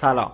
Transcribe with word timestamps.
سلام. 0.00 0.32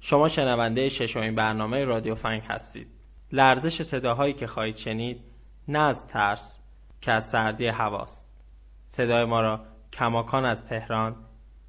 شما 0.00 0.28
شنونده 0.28 0.88
ششمین 0.88 1.34
برنامه 1.34 1.84
رادیو 1.84 2.14
فنگ 2.14 2.42
هستید. 2.48 2.86
لرزش 3.32 3.82
صداهایی 3.82 4.34
که 4.34 4.46
خواهید 4.46 4.76
شنید 4.76 5.20
نه 5.68 5.78
از 5.78 6.08
ترس 6.08 6.60
که 7.00 7.12
از 7.12 7.28
سردی 7.28 7.66
هواست. 7.66 8.28
صدای 8.86 9.24
ما 9.24 9.40
را 9.40 9.64
کماکان 9.92 10.44
از 10.44 10.66
تهران 10.66 11.16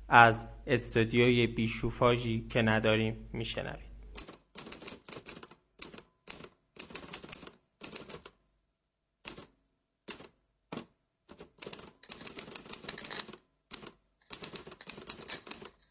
از 0.10 0.48
استودیوی 0.68 1.48
بیشوفاژی 1.48 2.48
که 2.50 2.62
نداریم 2.62 3.30
میشنوید. 3.34 3.93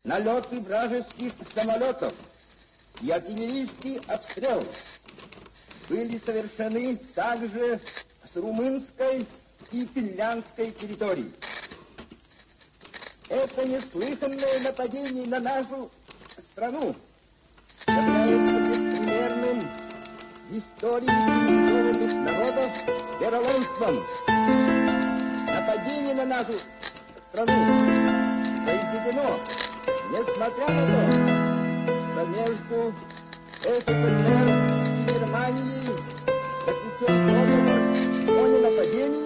Налеты 0.04 0.60
вражеских 0.60 1.32
самолетов 1.54 2.12
и 3.02 3.10
артиллерийский 3.12 4.00
обстрел 4.08 4.64
были 5.88 6.18
совершены 6.18 6.96
также 7.14 7.80
с 8.32 8.36
румынской 8.36 9.24
и 9.70 9.86
финляндской 9.86 10.72
территории. 10.72 11.30
Это 13.28 13.64
неслыханное 13.64 14.58
нападение 14.60 15.28
на 15.28 15.38
нашу 15.38 15.88
страну 16.36 16.96
является 17.86 18.60
беспримерным 18.60 19.60
в 20.48 20.58
истории 20.58 21.06
цивилизованных 21.06 22.12
народов 22.32 22.70
вероломством. 23.20 24.04
Нападение 25.46 26.14
на 26.14 26.26
нашу 26.26 26.58
страну 27.28 27.52
произведено, 28.64 29.61
несмотря 30.12 30.68
на 30.68 30.84
то, 30.86 31.88
что 32.12 32.20
между 32.26 32.92
СССР 33.62 34.46
и 34.84 35.10
Германией 35.10 35.88
заключен 36.66 37.14
договор 37.26 37.80
о 38.28 38.48
ненападении, 38.48 39.21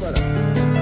cámara. 0.00 0.79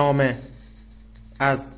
نامه 0.00 0.38
از 1.38 1.74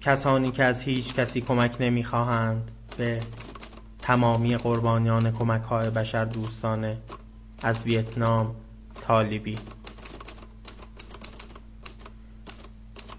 کسانی 0.00 0.50
که 0.50 0.64
از 0.64 0.82
هیچ 0.82 1.14
کسی 1.14 1.40
کمک 1.40 1.76
نمی‌خواهند 1.80 2.70
به 2.96 3.20
تمامی 4.02 4.56
قربانیان 4.56 5.32
کمک 5.32 5.62
های 5.62 5.90
بشر 5.90 6.24
دوستانه 6.24 6.98
از 7.62 7.82
ویتنام 7.82 8.54
طالبی. 9.00 9.58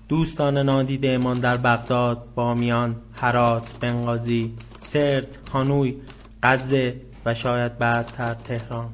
دوستان 0.10 0.58
نادیده 0.58 1.10
امان 1.10 1.40
در 1.40 1.58
بغداد، 1.58 2.28
بامیان، 2.36 2.96
هرات، 3.22 3.80
بنغازی، 3.80 4.54
سرت، 4.78 5.50
هانوی، 5.50 6.02
غزه 6.44 7.02
و 7.26 7.34
شاید 7.34 7.78
بعدتر 7.78 8.34
تهران. 8.34 8.90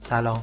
سلام. 0.00 0.42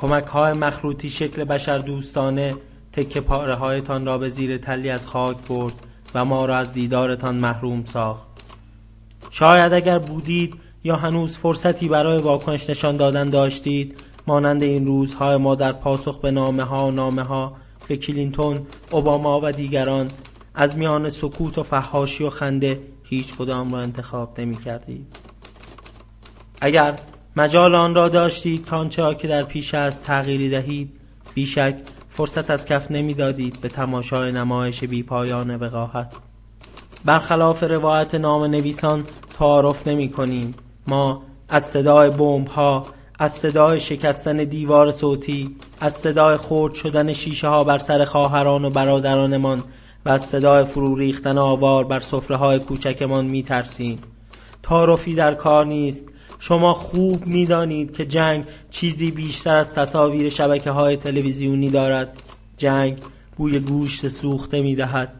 کمک 0.00 0.24
های 0.24 0.52
مخروطی 0.52 1.10
شکل 1.10 1.44
بشر 1.44 1.78
دوستانه 1.78 2.54
تکه 2.92 3.20
پاره 3.20 3.54
هایتان 3.54 4.06
را 4.06 4.18
به 4.18 4.28
زیر 4.28 4.58
تلی 4.58 4.90
از 4.90 5.06
خاک 5.06 5.36
برد 5.48 5.74
و 6.14 6.24
ما 6.24 6.44
را 6.44 6.56
از 6.56 6.72
دیدارتان 6.72 7.34
محروم 7.34 7.84
ساخت 7.84 8.28
شاید 9.30 9.72
اگر 9.72 9.98
بودید 9.98 10.54
یا 10.84 10.96
هنوز 10.96 11.36
فرصتی 11.36 11.88
برای 11.88 12.18
واکنش 12.18 12.70
نشان 12.70 12.96
دادن 12.96 13.30
داشتید 13.30 14.04
مانند 14.26 14.62
این 14.62 14.86
روزهای 14.86 15.36
ما 15.36 15.54
در 15.54 15.72
پاسخ 15.72 16.20
به 16.20 16.30
نامه 16.30 16.62
ها 16.62 16.86
و 16.86 16.90
نامه 16.90 17.22
ها 17.22 17.56
به 17.88 17.96
کلینتون، 17.96 18.66
اوباما 18.90 19.40
و 19.42 19.52
دیگران 19.52 20.08
از 20.54 20.76
میان 20.76 21.10
سکوت 21.10 21.58
و 21.58 21.62
فحاشی 21.62 22.24
و 22.24 22.30
خنده 22.30 22.80
هیچ 23.04 23.34
کدام 23.34 23.72
را 23.72 23.80
انتخاب 23.80 24.40
نمی 24.40 24.56
کردید. 24.56 25.06
اگر 26.60 26.94
مجال 27.36 27.74
آن 27.74 27.94
را 27.94 28.08
داشتید 28.08 28.68
که 28.68 28.76
آنچه 28.76 29.02
را 29.02 29.14
که 29.14 29.28
در 29.28 29.42
پیش 29.42 29.74
است 29.74 30.04
تغییری 30.04 30.50
دهید 30.50 30.92
بیشک 31.34 31.76
فرصت 32.20 32.50
از 32.50 32.66
کف 32.66 32.90
نمی‌دادید 32.90 33.60
به 33.60 33.68
تماشای 33.68 34.32
نمایش 34.32 34.84
بی 34.84 35.02
پایان 35.02 35.56
وقاحت. 35.56 36.12
برخلاف 37.04 37.62
روایت 37.62 38.14
نام 38.14 38.44
نویسان 38.44 39.04
تعارف 39.38 39.88
نمی 39.88 40.10
کنیم 40.10 40.54
ما 40.88 41.22
از 41.48 41.64
صدای 41.64 42.10
بمب 42.10 42.46
ها 42.46 42.86
از 43.18 43.32
صدای 43.32 43.80
شکستن 43.80 44.36
دیوار 44.36 44.92
صوتی 44.92 45.56
از 45.80 45.92
صدای 45.92 46.36
خرد 46.36 46.74
شدن 46.74 47.12
شیشه 47.12 47.48
ها 47.48 47.64
بر 47.64 47.78
سر 47.78 48.04
خواهران 48.04 48.64
و 48.64 48.70
برادرانمان 48.70 49.62
و 50.06 50.12
از 50.12 50.22
صدای 50.22 50.64
فرو 50.64 50.94
ریختن 50.94 51.38
آوار 51.38 51.84
بر 51.84 52.00
سفره 52.00 52.36
های 52.36 52.58
کوچکمان 52.58 53.24
می 53.24 53.42
ترسیم 53.42 53.98
تعارفی 54.62 55.14
در 55.14 55.34
کار 55.34 55.66
نیست. 55.66 56.06
شما 56.40 56.74
خوب 56.74 57.26
می‌دانید 57.26 57.92
که 57.92 58.06
جنگ 58.06 58.44
چیزی 58.70 59.10
بیشتر 59.10 59.56
از 59.56 59.74
تصاویر 59.74 60.28
شبکه 60.28 60.70
های 60.70 60.96
تلویزیونی 60.96 61.68
دارد. 61.68 62.22
جنگ 62.56 62.98
بوی 63.36 63.58
گوشت 63.58 64.08
سوخته 64.08 64.62
می 64.62 64.76
دهد 64.76 65.12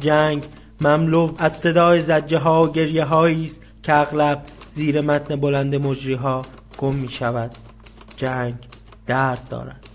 جنگ 0.00 0.44
مملو 0.80 1.32
از 1.38 1.58
صدای 1.58 2.00
زجه 2.00 2.38
ها 2.38 2.62
و 2.62 2.72
گریه 2.72 3.12
است 3.12 3.62
که 3.82 3.94
اغلب 3.94 4.42
زیر 4.70 5.00
متن 5.00 5.36
بلند 5.36 5.74
مجری 5.74 6.14
ها 6.14 6.42
گم 6.78 6.94
می 6.94 7.08
شود 7.08 7.50
جنگ 8.16 8.54
درد 9.06 9.48
دارد. 9.48 9.88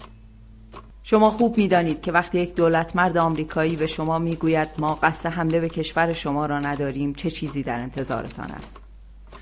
شما 1.03 1.29
خوب 1.29 1.57
می‌دانید 1.57 2.01
که 2.01 2.11
وقتی 2.11 2.39
یک 2.39 2.55
دولت 2.55 2.95
مرد 2.95 3.17
آمریکایی 3.17 3.75
به 3.75 3.87
شما 3.87 4.19
می‌گوید 4.19 4.69
ما 4.79 4.99
قصد 5.03 5.29
حمله 5.29 5.59
به 5.59 5.69
کشور 5.69 6.11
شما 6.13 6.45
را 6.45 6.59
نداریم 6.59 7.13
چه 7.13 7.31
چیزی 7.31 7.63
در 7.63 7.79
انتظارتان 7.79 8.51
است؟ 8.51 8.86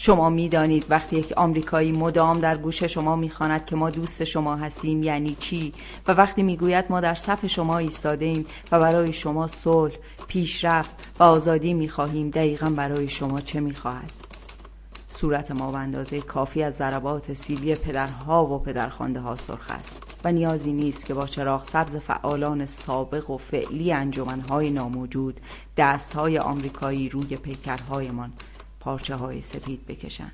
شما 0.06 0.30
می‌دانید 0.30 0.86
وقتی 0.90 1.16
یک 1.16 1.34
آمریکایی 1.38 1.92
مدام 1.92 2.40
در 2.40 2.58
گوش 2.58 2.84
شما 2.84 3.16
می‌خواند 3.16 3.66
که 3.66 3.76
ما 3.76 3.90
دوست 3.90 4.24
شما 4.24 4.56
هستیم 4.56 5.04
یعنی 5.04 5.36
چی؟ 5.40 5.74
و 6.08 6.12
وقتی 6.12 6.44
می‌گوید 6.44 6.86
ما 6.90 7.00
در 7.00 7.14
صف 7.14 7.48
شما 7.48 7.78
ایستاده 7.78 8.26
ایم 8.26 8.46
و 8.72 8.80
برای 8.80 9.14
شما 9.14 9.48
صلح 9.48 9.94
پیشرفت 10.28 10.96
و 11.20 11.24
آزادی 11.24 11.74
می‌خواهیم 11.74 12.30
دقیقا 12.30 12.70
برای 12.70 13.08
شما 13.08 13.42
چه 13.42 13.60
می‌خواهد؟ 13.60 14.12
صورت 15.10 15.52
ما 15.52 15.72
به 15.72 15.78
اندازه 15.78 16.22
کافی 16.22 16.64
از 16.64 16.76
ضربات 16.76 17.34
سیلی 17.34 17.76
پدرها 17.76 18.46
و 18.46 18.60
پدرخوانده 18.60 19.20
ها 19.20 19.36
سرخ 19.36 19.72
است 19.72 20.04
و 20.24 20.32
نیازی 20.32 20.74
نیست 20.74 21.06
که 21.06 21.14
با 21.14 21.28
چراغ 21.28 21.64
سبز 21.64 21.96
فعالان 21.96 22.66
سابق 22.66 23.30
و 23.30 23.38
فعلی 23.38 23.94
انجمنهای 23.94 24.70
ناموجود 24.70 25.40
دستهای 25.78 26.38
آمریکایی 26.38 27.10
روی 27.10 27.38
پیکرهایمان 27.38 28.34
پارچه 28.86 29.16
های 29.16 29.42
سپید 29.42 29.86
بکشند 29.86 30.32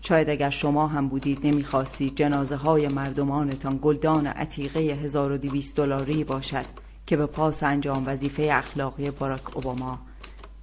شاید 0.00 0.30
اگر 0.30 0.50
شما 0.50 0.86
هم 0.86 1.08
بودید 1.08 1.46
نمی‌خواستید 1.46 2.16
جنازه 2.16 2.56
های 2.56 2.88
مردمانتان 2.88 3.78
گلدان 3.82 4.26
عتیقه 4.26 4.80
1200 4.80 5.76
دلاری 5.76 6.24
باشد 6.24 6.64
که 7.06 7.16
به 7.16 7.26
پاس 7.26 7.62
انجام 7.62 8.02
وظیفه 8.06 8.48
اخلاقی 8.52 9.10
باراک 9.10 9.56
اوباما 9.56 9.98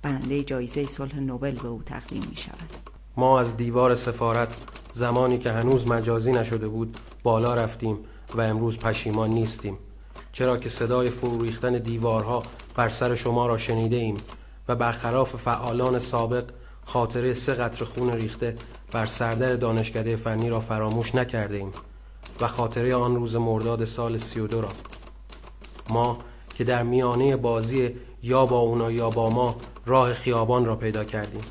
برنده 0.01 0.43
جایزه 0.43 0.85
صلح 0.85 1.19
نوبل 1.19 1.51
به 1.51 1.67
او 1.67 1.83
تقدیم 1.83 2.23
می 2.29 2.35
شود 2.35 2.69
ما 3.17 3.39
از 3.39 3.57
دیوار 3.57 3.95
سفارت 3.95 4.57
زمانی 4.93 5.37
که 5.37 5.51
هنوز 5.51 5.87
مجازی 5.87 6.31
نشده 6.31 6.67
بود 6.67 6.97
بالا 7.23 7.53
رفتیم 7.53 7.97
و 8.35 8.41
امروز 8.41 8.77
پشیمان 8.77 9.29
نیستیم. 9.29 9.77
چرا 10.31 10.57
که 10.57 10.69
صدای 10.69 11.09
فرو 11.09 11.41
ریختن 11.41 11.77
دیوارها 11.77 12.43
بر 12.75 12.89
سر 12.89 13.15
شما 13.15 13.47
را 13.47 13.57
شنیده 13.57 13.95
ایم 13.95 14.17
و 14.67 14.75
برخلاف 14.75 15.35
فعالان 15.35 15.99
سابق 15.99 16.43
خاطره 16.85 17.33
سه 17.33 17.53
قطر 17.53 17.85
خون 17.85 18.11
ریخته 18.11 18.55
بر 18.91 19.05
سردر 19.05 19.55
دانشکده 19.55 20.15
فنی 20.15 20.49
را 20.49 20.59
فراموش 20.59 21.15
نکرده 21.15 21.55
ایم 21.55 21.71
و 22.41 22.47
خاطره 22.47 22.95
آن 22.95 23.15
روز 23.15 23.35
مرداد 23.35 23.85
سال 23.85 24.17
32 24.17 24.61
را. 24.61 24.69
ما 25.89 26.17
که 26.55 26.63
در 26.63 26.83
میانه 26.83 27.35
بازی 27.35 27.95
یا 28.23 28.45
با 28.45 28.59
اونا 28.59 28.91
یا 28.91 29.09
با 29.09 29.29
ما 29.29 29.55
راه 29.85 30.13
خیابان 30.13 30.65
را 30.65 30.75
پیدا 30.75 31.03
کردیم. 31.03 31.41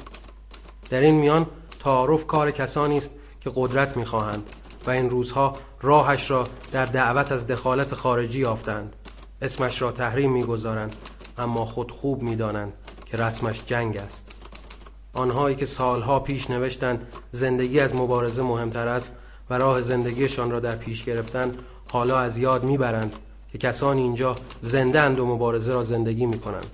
در 0.90 1.00
این 1.00 1.14
میان 1.14 1.46
تعارف 1.84 2.26
کار 2.26 2.50
کسانی 2.50 2.98
است 2.98 3.10
که 3.40 3.52
قدرت 3.54 3.96
می‌خواهند 3.96 4.42
و 4.86 4.90
این 4.90 5.10
روزها 5.10 5.56
راهش 5.80 6.30
را 6.30 6.44
در 6.72 6.84
دعوت 6.84 7.32
از 7.32 7.46
دخالت 7.46 7.94
خارجی 7.94 8.40
یافتند. 8.40 8.96
اسمش 9.42 9.82
را 9.82 9.92
تحریم 9.92 10.32
می‌گذارند 10.32 10.96
اما 11.38 11.64
خود 11.64 11.90
خوب 11.92 12.22
می‌دانند 12.22 12.72
که 13.10 13.16
رسمش 13.16 13.62
جنگ 13.66 13.96
است. 13.96 14.32
آنهایی 15.14 15.56
که 15.56 15.66
سالها 15.66 16.20
پیش 16.20 16.50
نوشتند 16.50 17.06
زندگی 17.32 17.80
از 17.80 17.94
مبارزه 17.94 18.42
مهمتر 18.42 18.88
است 18.88 19.14
و 19.50 19.58
راه 19.58 19.82
زندگیشان 19.82 20.50
را 20.50 20.60
در 20.60 20.76
پیش 20.76 21.04
گرفتن 21.04 21.52
حالا 21.92 22.18
از 22.18 22.38
یاد 22.38 22.64
می‌برند 22.64 23.16
که 23.52 23.58
کسانی 23.58 24.02
اینجا 24.02 24.34
زنده 24.60 25.00
اند 25.00 25.18
و 25.18 25.26
مبارزه 25.26 25.72
را 25.72 25.82
زندگی 25.82 26.26
می‌کنند. 26.26 26.66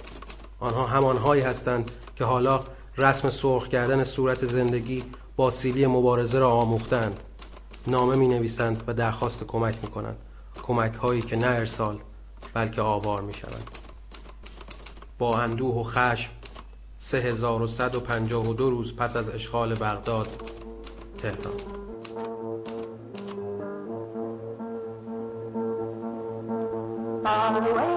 آنها 0.61 0.85
همانهایی 0.85 1.43
هستند 1.43 1.91
که 2.17 2.25
حالا 2.25 2.61
رسم 2.99 3.31
سرخ 3.31 3.69
کردن 3.69 4.05
صورت 4.05 4.47
زندگی 4.47 5.05
با 5.37 5.51
سیلی 5.51 5.87
مبارزه 5.87 6.39
را 6.39 6.51
آموختند 6.51 7.21
نامه 7.87 8.17
می 8.17 8.29
نویسند 8.29 8.85
و 8.87 8.95
درخواست 8.95 9.45
کمک 9.45 9.77
می 9.83 9.91
کنند 9.91 10.17
کمک 10.63 10.95
هایی 10.95 11.23
که 11.23 11.37
نه 11.37 11.47
ارسال 11.47 11.99
بلکه 12.55 12.83
آوار 12.83 13.21
می 13.21 13.35
شوند 13.35 13.86
با 15.19 15.39
اندوه 15.39 15.75
و 15.75 15.83
خشم 15.83 16.31
3152 16.99 18.71
روز 18.71 18.97
پس 18.97 19.17
از 19.17 19.31
اشغال 19.31 19.75
بغداد 19.75 20.29
تهران. 21.19 21.53
Away 27.57 27.97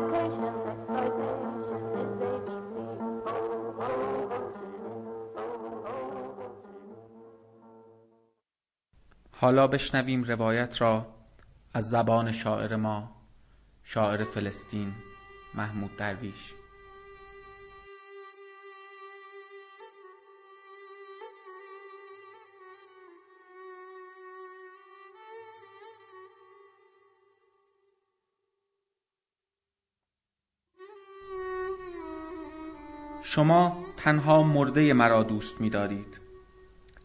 حالا 9.41 9.67
بشنویم 9.67 10.23
روایت 10.23 10.81
را 10.81 11.07
از 11.73 11.83
زبان 11.83 12.31
شاعر 12.31 12.75
ما 12.75 13.11
شاعر 13.83 14.23
فلسطین 14.23 14.93
محمود 15.53 15.95
درویش. 15.97 16.53
شما 33.23 33.85
تنها 33.97 34.43
مرده 34.43 34.93
مرا 34.93 35.23
دوست 35.23 35.61
می 35.61 35.69
دارید 35.69 36.20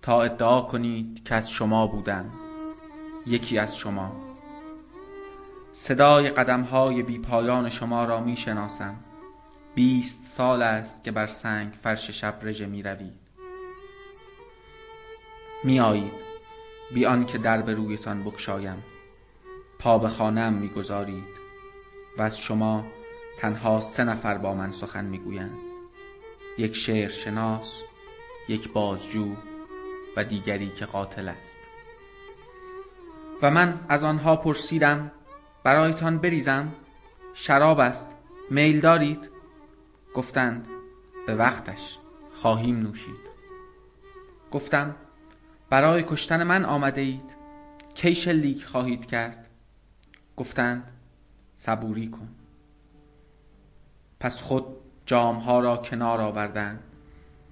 تا 0.07 0.23
ادعا 0.23 0.61
کنید 0.61 1.25
که 1.25 1.35
از 1.35 1.51
شما 1.51 1.87
بودم. 1.87 2.31
یکی 3.27 3.59
از 3.59 3.77
شما. 3.77 4.13
صدای 5.73 6.31
قدم 6.31 6.63
های 6.63 7.03
بی 7.03 7.19
پایان 7.19 7.71
شما 7.71 8.05
را 8.05 8.21
می 8.21 8.37
شناسم. 8.37 8.95
بیست 9.75 10.25
سال 10.25 10.63
است 10.63 11.05
که 11.05 11.11
بر 11.11 11.27
سنگ 11.27 11.73
فرش 11.83 12.11
شب 12.11 12.39
رژه 12.43 12.67
می 12.67 12.83
روید. 12.83 13.13
می 15.65 15.81
آیید. 15.81 16.13
بی 16.95 17.07
آنکه 17.07 17.39
در 17.39 17.63
به 17.63 17.75
رویتان 17.75 18.25
بگشایم. 18.25 18.83
پا 19.79 19.99
به 19.99 20.09
خانم 20.09 20.53
می 20.53 20.69
گذارید. 20.69 21.25
و 22.19 22.23
از 22.23 22.39
شما 22.39 22.85
تنها 23.39 23.81
سه 23.81 24.05
نفر 24.05 24.39
با 24.39 24.55
من 24.55 24.73
سخن 24.73 25.05
می 25.05 25.19
گویند. 25.19 25.59
یک 26.59 26.77
شعر 26.77 27.09
شناس 27.09 27.81
یک 28.49 28.73
بازجو 28.73 29.35
و 30.17 30.25
دیگری 30.25 30.69
که 30.69 30.87
قاتل 30.87 31.29
است. 31.29 31.61
و 33.43 33.51
من 33.51 33.81
از 33.89 34.05
آنها 34.05 34.37
پرسیدم 34.37 35.13
برایتان 35.65 36.19
بریزم؟ 36.19 36.73
شراب 37.35 37.81
است 37.81 38.09
میل 38.51 38.81
دارید؟ 38.81 39.31
گفتند 40.15 40.67
به 41.27 41.35
وقتش 41.35 41.99
خواهیم 42.35 42.81
نوشید. 42.81 43.27
گفتم 44.51 44.95
برای 45.71 46.05
کشتن 46.09 46.43
من 46.43 46.65
آمده 46.65 47.01
اید 47.01 47.37
کی 47.95 48.15
شلیک 48.15 48.65
خواهید 48.65 49.07
کرد؟ 49.07 49.47
گفتند 50.37 50.93
صبوری 51.57 52.11
کن. 52.11 52.29
پس 54.21 54.41
خود 54.41 54.65
جامها 55.07 55.61
را 55.61 55.77
کنار 55.77 56.21
آوردند 56.21 56.83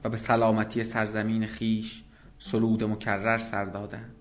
و 0.05 0.09
به 0.09 0.17
سلامتی 0.17 0.85
سرزمین 0.85 1.47
خیش 1.47 2.04
سرود 2.47 2.85
مکرر 2.85 3.39
سر 3.39 3.65
دادند. 3.65 4.15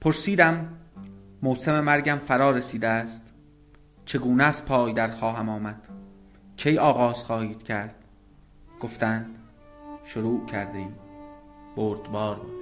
پرسیدم 0.00 0.68
موسم 1.42 1.80
مرگم 1.80 2.18
فرا 2.18 2.50
رسیده 2.50 2.88
است. 2.88 3.32
چگونه 4.04 4.44
از 4.44 4.66
پای 4.66 4.92
در 4.92 5.10
خواهم 5.10 5.48
آمد؟ 5.48 5.88
کی 6.56 6.78
آغاز 6.78 7.16
خواهید 7.16 7.62
کرد؟ 7.62 7.94
گفتند 8.80 9.26
شروع 10.04 10.46
کرده 10.46 10.78
ایم 10.78 10.94
بردبار. 11.76 12.53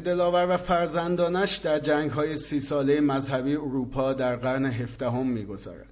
دلاور 0.00 0.46
و 0.50 0.56
فرزندانش 0.56 1.56
در 1.56 1.78
جنگ 1.78 2.10
های 2.10 2.34
سی 2.34 2.60
ساله 2.60 3.00
مذهبی 3.00 3.56
اروپا 3.56 4.12
در 4.12 4.36
قرن 4.36 4.66
هفدهم 4.66 5.26
می‌گذارد. 5.26 5.86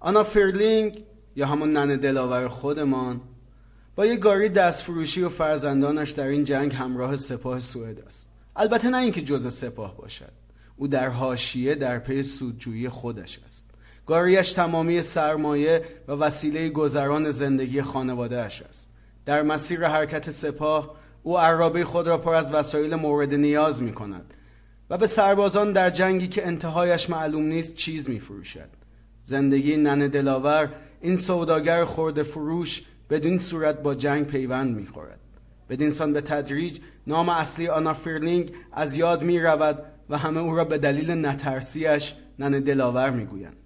آنا 0.00 0.22
فرلینگ 0.22 1.04
یا 1.36 1.46
همون 1.46 1.70
ننه 1.70 1.96
دلاور 1.96 2.48
خودمان 2.48 3.20
با 3.96 4.06
یک 4.06 4.20
گاری 4.20 4.48
دستفروشی 4.48 5.22
و 5.22 5.28
فرزندانش 5.28 6.10
در 6.10 6.26
این 6.26 6.44
جنگ 6.44 6.74
همراه 6.74 7.16
سپاه 7.16 7.60
سوئد 7.60 8.00
است. 8.00 8.28
البته 8.56 8.88
نه 8.88 8.96
اینکه 8.96 9.22
جزء 9.22 9.48
سپاه 9.48 9.96
باشد 9.96 10.32
او 10.76 10.88
در 10.88 11.08
حاشیه 11.08 11.74
در 11.74 11.98
پی 11.98 12.22
سودجویی 12.22 12.88
خودش 12.88 13.38
است. 13.44 13.70
گاریش 14.06 14.52
تمامی 14.52 15.02
سرمایه 15.02 15.84
و 16.08 16.12
وسیله 16.12 16.68
گذران 16.68 17.30
زندگی 17.30 17.82
خانوادهاش 17.82 18.62
است. 18.62 18.90
در 19.26 19.42
مسیر 19.42 19.86
حرکت 19.86 20.30
سپاه 20.30 20.96
او 21.22 21.38
عرابه 21.38 21.84
خود 21.84 22.06
را 22.06 22.18
پر 22.18 22.34
از 22.34 22.54
وسایل 22.54 22.94
مورد 22.94 23.34
نیاز 23.34 23.82
می 23.82 23.92
کند 23.92 24.34
و 24.90 24.98
به 24.98 25.06
سربازان 25.06 25.72
در 25.72 25.90
جنگی 25.90 26.28
که 26.28 26.46
انتهایش 26.46 27.10
معلوم 27.10 27.42
نیست 27.42 27.74
چیز 27.74 28.10
می 28.10 28.20
فروشد. 28.20 28.68
زندگی 29.24 29.76
ننه 29.76 30.08
دلاور 30.08 30.68
این 31.00 31.16
سوداگر 31.16 31.84
خورده 31.84 32.22
فروش 32.22 32.82
بدین 33.10 33.38
صورت 33.38 33.82
با 33.82 33.94
جنگ 33.94 34.26
پیوند 34.26 34.76
می 34.76 34.86
خورد. 34.86 35.20
بدین 35.70 35.90
سان 35.90 36.12
به 36.12 36.20
تدریج 36.20 36.78
نام 37.06 37.28
اصلی 37.28 37.68
آنا 37.68 37.92
فرلینگ 37.92 38.52
از 38.72 38.96
یاد 38.96 39.22
می 39.22 39.40
رود 39.40 39.82
و 40.10 40.18
همه 40.18 40.40
او 40.40 40.56
را 40.56 40.64
به 40.64 40.78
دلیل 40.78 41.10
نترسیش 41.10 42.14
ننه 42.38 42.60
دلاور 42.60 43.10
می 43.10 43.24
گویند. 43.24 43.56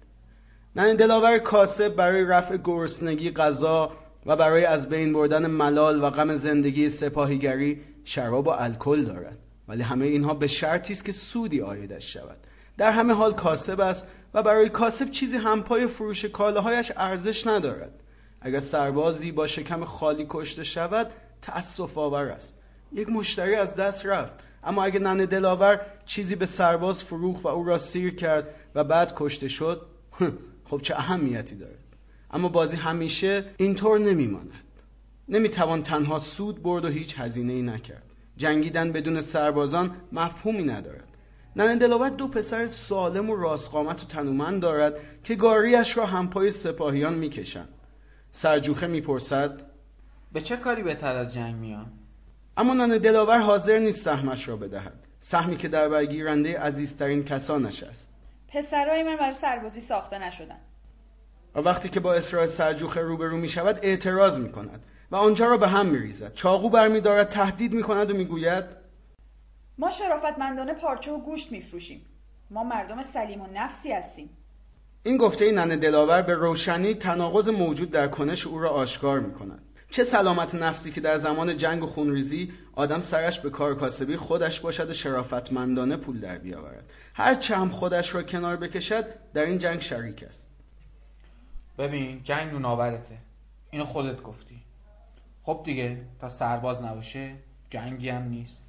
ننه 0.75 0.95
دلاور 0.95 1.37
کاسب 1.37 1.95
برای 1.95 2.25
رفع 2.25 2.57
گرسنگی 2.63 3.31
غذا 3.31 3.91
و 4.27 4.35
برای 4.35 4.65
از 4.65 4.89
بین 4.89 5.13
بردن 5.13 5.47
ملال 5.47 6.03
و 6.03 6.09
غم 6.09 6.35
زندگی 6.35 6.89
سپاهیگری 6.89 7.81
شراب 8.03 8.47
و 8.47 8.49
الکل 8.49 9.03
دارد. 9.03 9.39
ولی 9.67 9.83
همه 9.83 10.05
اینها 10.05 10.33
به 10.33 10.47
شرطی 10.47 10.93
است 10.93 11.05
که 11.05 11.11
سودی 11.11 11.61
آیدش 11.61 12.13
شود. 12.13 12.37
در 12.77 12.91
همه 12.91 13.13
حال 13.13 13.33
کاسب 13.33 13.79
است 13.79 14.07
و 14.33 14.43
برای 14.43 14.69
کاسب 14.69 15.09
چیزی 15.09 15.37
همپای 15.37 15.87
فروش 15.87 16.25
کالاهایش 16.25 16.91
ارزش 16.97 17.47
ندارد. 17.47 17.99
اگر 18.41 18.59
سربازی 18.59 19.31
با 19.31 19.47
شکم 19.47 19.85
خالی 19.85 20.25
کشته 20.29 20.63
شود 20.63 21.11
تأسف 21.41 21.97
آور 21.97 22.23
است. 22.23 22.59
یک 22.91 23.09
مشتری 23.09 23.55
از 23.55 23.75
دست 23.75 24.05
رفت. 24.05 24.33
اما 24.63 24.83
اگر 24.83 24.99
ننه 24.99 25.25
دلاور 25.25 25.81
چیزی 26.05 26.35
به 26.35 26.45
سرباز 26.45 27.03
فروخت 27.03 27.45
و 27.45 27.47
او 27.47 27.63
را 27.63 27.77
سیر 27.77 28.15
کرد 28.15 28.47
و 28.75 28.83
بعد 28.83 29.13
کشته 29.15 29.47
شد 29.47 29.81
خب 30.69 30.81
چه 30.81 30.95
اهمیتی 30.95 31.55
دارد؟ 31.55 31.86
اما 32.31 32.49
بازی 32.49 32.77
همیشه 32.77 33.45
اینطور 33.57 33.99
نمیماند. 33.99 34.51
نمی‌توان 35.29 35.83
تنها 35.83 36.19
سود 36.19 36.63
برد 36.63 36.85
و 36.85 36.87
هیچ 36.87 37.19
هزینه 37.19 37.53
ای 37.53 37.61
نکرد. 37.61 38.03
جنگیدن 38.37 38.91
بدون 38.91 39.21
سربازان 39.21 39.95
مفهومی 40.11 40.63
ندارد. 40.63 41.07
ننه 41.55 41.75
دلاور 41.75 42.09
دو 42.09 42.27
پسر 42.27 42.67
سالم 42.67 43.29
و 43.29 43.35
راستقامت 43.35 44.03
و 44.03 44.05
تنومند 44.05 44.61
دارد 44.61 44.99
که 45.23 45.35
گاریش 45.35 45.97
را 45.97 46.05
همپای 46.05 46.51
سپاهیان 46.51 47.13
می‌کشند. 47.13 47.69
سرجوخه 48.31 48.87
می‌پرسد 48.87 49.61
به 50.31 50.41
چه 50.41 50.57
کاری 50.57 50.83
بهتر 50.83 51.15
از 51.15 51.33
جنگ 51.33 51.55
میان؟ 51.55 51.91
اما 52.57 52.73
ننه 52.73 52.99
دلاور 52.99 53.39
حاضر 53.39 53.79
نیست 53.79 54.01
سهمش 54.01 54.47
را 54.47 54.55
بدهد. 54.55 55.07
سهمی 55.19 55.57
که 55.57 55.67
در 55.67 55.89
برگیرنده 55.89 56.59
عزیزترین 56.59 57.23
کسانش 57.23 57.83
است. 57.83 58.13
پسرای 58.47 59.03
من 59.03 59.15
برای 59.15 59.33
سربازی 59.33 59.81
ساخته 59.81 60.27
نشدن. 60.27 60.59
و 61.57 61.61
وقتی 61.61 61.89
که 61.89 61.99
با 61.99 62.13
اصرار 62.13 62.45
سرجوخه 62.45 63.01
روبرو 63.01 63.37
می 63.37 63.49
شود 63.49 63.79
اعتراض 63.81 64.39
می 64.39 64.51
کند 64.51 64.83
و 65.11 65.15
آنجا 65.15 65.45
را 65.47 65.57
به 65.57 65.67
هم 65.67 65.85
می 65.85 65.99
ریزد 65.99 66.33
چاقو 66.33 66.69
برمیدارد 66.69 67.29
تهدید 67.29 67.73
می 67.73 67.83
کند 67.83 68.11
و 68.11 68.13
می 68.13 68.25
گوید 68.25 68.65
ما 69.77 69.91
شرافتمندانه 69.91 70.73
پارچه 70.73 71.11
و 71.11 71.19
گوشت 71.19 71.51
میفروشیم. 71.51 72.05
ما 72.49 72.63
مردم 72.63 73.01
سلیم 73.01 73.41
و 73.41 73.47
نفسی 73.53 73.91
هستیم. 73.91 74.29
این 75.03 75.17
گفته 75.17 75.51
ننه 75.51 75.75
دلاور 75.75 76.21
به 76.21 76.33
روشنی 76.33 76.93
تناقض 76.93 77.49
موجود 77.49 77.91
در 77.91 78.07
کنش 78.07 78.47
او 78.47 78.59
را 78.59 78.69
آشکار 78.69 79.19
می 79.19 79.33
کند 79.33 79.61
چه 79.91 80.03
سلامت 80.03 80.55
نفسی 80.55 80.91
که 80.91 81.01
در 81.01 81.17
زمان 81.17 81.57
جنگ 81.57 81.83
و 81.83 81.87
خونریزی 81.87 82.53
آدم 82.75 82.99
سرش 82.99 83.39
به 83.39 83.49
کار 83.49 83.75
کاسبی 83.75 84.15
خودش 84.15 84.59
باشد 84.59 84.89
و 84.89 84.93
شرافتمندانه 84.93 85.97
پول 85.97 86.19
در 86.19 86.37
بیاورد. 86.37 86.93
هر 87.13 87.35
چه 87.35 87.55
هم 87.55 87.69
خودش 87.69 88.15
را 88.15 88.23
کنار 88.23 88.57
بکشد 88.57 89.05
در 89.33 89.45
این 89.45 89.57
جنگ 89.57 89.81
شریک 89.81 90.23
است. 90.23 90.56
ببین 91.77 92.23
جنگ 92.23 92.51
نوناورته. 92.51 93.17
اینو 93.71 93.85
خودت 93.85 94.21
گفتی. 94.21 94.63
خب 95.43 95.61
دیگه 95.65 96.05
تا 96.19 96.29
سرباز 96.29 96.83
نباشه 96.83 97.35
جنگی 97.69 98.09
هم 98.09 98.23
نیست. 98.23 98.63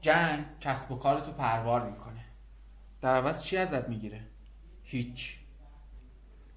جنگ 0.00 0.44
کسب 0.60 0.92
و 0.92 0.96
کارتو 0.96 1.32
پروار 1.32 1.90
می‌کنه. 1.90 2.24
در 3.00 3.16
عوض 3.16 3.42
چی 3.42 3.56
ازت 3.56 3.88
می‌گیره؟ 3.88 4.20
هیچ. 4.84 5.38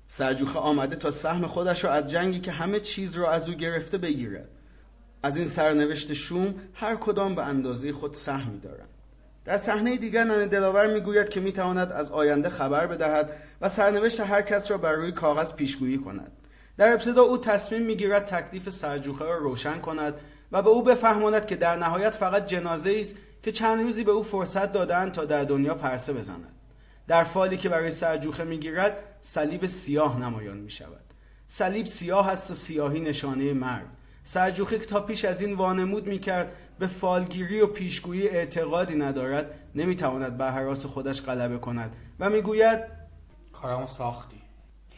سرجوخه 0.05 0.59
آمده 0.59 0.95
تا 0.95 1.11
سهم 1.11 1.47
خودش 1.47 1.83
را 1.83 1.91
از 1.91 2.11
جنگی 2.11 2.39
که 2.39 2.51
همه 2.51 2.79
چیز 2.79 3.15
را 3.15 3.31
از 3.31 3.49
او 3.49 3.55
گرفته 3.55 3.97
بگیرد 3.97 4.49
از 5.23 5.37
این 5.37 5.47
سرنوشت 5.47 6.13
شوم 6.13 6.55
هر 6.73 6.95
کدام 6.95 7.35
به 7.35 7.43
اندازه 7.43 7.93
خود 7.93 8.13
سهمی 8.13 8.59
دارند 8.59 8.88
در 9.45 9.57
صحنه 9.57 9.97
دیگر 9.97 10.23
ننه 10.23 10.45
دلاور 10.45 10.87
می‌گوید 10.87 11.29
که 11.29 11.39
می‌تواند 11.39 11.91
از 11.91 12.11
آینده 12.11 12.49
خبر 12.49 12.87
بدهد 12.87 13.29
و 13.61 13.69
سرنوشت 13.69 14.19
هر 14.19 14.41
کس 14.41 14.71
را 14.71 14.77
بر 14.77 14.93
روی 14.93 15.11
کاغذ 15.11 15.53
پیشگویی 15.53 15.97
کند. 15.97 16.31
در 16.77 16.93
ابتدا 16.93 17.21
او 17.21 17.37
تصمیم 17.37 17.81
می‌گیرد 17.81 18.25
تکلیف 18.25 18.69
سرجوخه 18.69 19.25
را 19.25 19.37
روشن 19.37 19.79
کند 19.79 20.13
و 20.51 20.61
به 20.61 20.69
او 20.69 20.83
بفهماند 20.83 21.45
که 21.45 21.55
در 21.55 21.75
نهایت 21.75 22.15
فقط 22.15 22.47
جنازه 22.47 22.95
است 22.99 23.17
که 23.43 23.51
چند 23.51 23.81
روزی 23.81 24.03
به 24.03 24.11
او 24.11 24.23
فرصت 24.23 24.71
دادند 24.71 25.11
تا 25.11 25.25
در 25.25 25.43
دنیا 25.43 25.75
پرسه 25.75 26.13
بزند. 26.13 26.47
در 27.07 27.23
فالی 27.23 27.57
که 27.57 27.69
برای 27.69 27.91
سرجوخه 27.91 28.43
می‌گیرد 28.43 28.97
صلیب 29.21 29.65
سیاه 29.65 30.19
نمایان 30.19 30.57
می 30.57 30.69
شود 30.69 31.13
صلیب 31.47 31.85
سیاه 31.85 32.29
است 32.29 32.51
و 32.51 32.53
سیاهی 32.53 32.99
نشانه 32.99 33.53
مرگ. 33.53 33.85
سرجوخه 34.23 34.79
که 34.79 34.85
تا 34.85 35.01
پیش 35.01 35.25
از 35.25 35.41
این 35.41 35.53
وانمود 35.53 36.07
می 36.07 36.19
کرد 36.19 36.51
به 36.79 36.87
فالگیری 36.87 37.61
و 37.61 37.67
پیشگویی 37.67 38.27
اعتقادی 38.27 38.95
ندارد 38.95 39.51
نمی‌تواند 39.75 40.37
بر 40.37 40.51
حراس 40.51 40.85
خودش 40.85 41.21
غلبه 41.21 41.57
کند. 41.57 41.95
و 42.19 42.29
می‌گوید 42.29 42.79
کارمو 43.53 43.87
ساختی. 43.87 44.41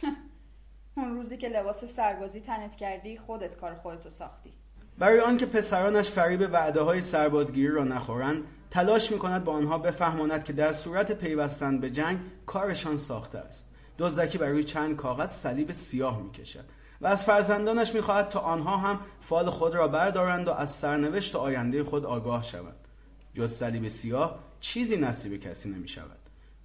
اون 0.96 1.14
روزی 1.14 1.36
که 1.36 1.48
لباس 1.48 1.84
سربازی 1.84 2.40
تنت 2.40 2.76
کردی 2.76 3.18
خودت 3.18 3.56
کار 3.56 3.74
خودتو 3.74 4.10
ساختی. 4.10 4.52
برای 4.98 5.20
آنکه 5.20 5.46
پسرانش 5.46 6.10
فریب 6.10 6.48
وعده 6.52 6.80
های 6.80 7.00
سربازگیری 7.00 7.72
را 7.72 7.84
نخورند 7.84 8.44
تلاش 8.70 9.12
می 9.12 9.18
کند 9.18 9.44
با 9.44 9.52
آنها 9.52 9.78
بفهماند 9.78 10.44
که 10.44 10.52
در 10.52 10.72
صورت 10.72 11.12
پیوستن 11.12 11.78
به 11.78 11.90
جنگ 11.90 12.18
کارشان 12.46 12.96
ساخته 12.96 13.38
است. 13.38 13.74
دزدکی 13.98 14.38
برای 14.38 14.64
چند 14.64 14.96
کاغذ 14.96 15.30
صلیب 15.30 15.70
سیاه 15.70 16.22
می 16.22 16.30
کشد 16.30 16.64
و 17.02 17.06
از 17.06 17.24
فرزندانش 17.24 17.94
می‌خواهد 17.94 18.28
تا 18.28 18.40
آنها 18.40 18.76
هم 18.76 19.00
فال 19.20 19.50
خود 19.50 19.74
را 19.74 19.88
بردارند 19.88 20.48
و 20.48 20.50
از 20.50 20.70
سرنوشت 20.70 21.36
آینده 21.36 21.84
خود 21.84 22.06
آگاه 22.06 22.42
شوند. 22.42 22.88
جز 23.34 23.52
صلیب 23.52 23.88
سیاه 23.88 24.38
چیزی 24.60 24.96
نصیب 24.96 25.40
کسی 25.40 25.70
نمی 25.70 25.88
شود 25.88 26.18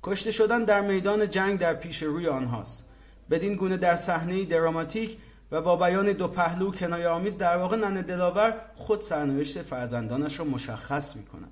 کشته 0.03 0.31
شدن 0.31 0.63
در 0.63 0.81
میدان 0.81 1.29
جنگ 1.29 1.59
در 1.59 1.73
پیش 1.73 2.03
روی 2.03 2.27
آنهاست. 2.27 2.89
بدین 3.29 3.55
گونه 3.55 3.77
در 3.77 3.95
صحنه 3.95 4.45
دراماتیک 4.45 5.17
و 5.51 5.61
با 5.61 5.75
بیان 5.75 6.11
دو 6.11 6.27
پهلو 6.27 6.71
کنایه 6.71 7.07
آمیز 7.07 7.37
در 7.37 7.57
واقع 7.57 7.77
ننه 7.77 8.01
دلاور 8.01 8.61
خود 8.75 9.01
سرنوشت 9.01 9.61
فرزندانش 9.61 10.39
را 10.39 10.45
مشخص 10.45 11.15
می 11.15 11.25
کند 11.25 11.51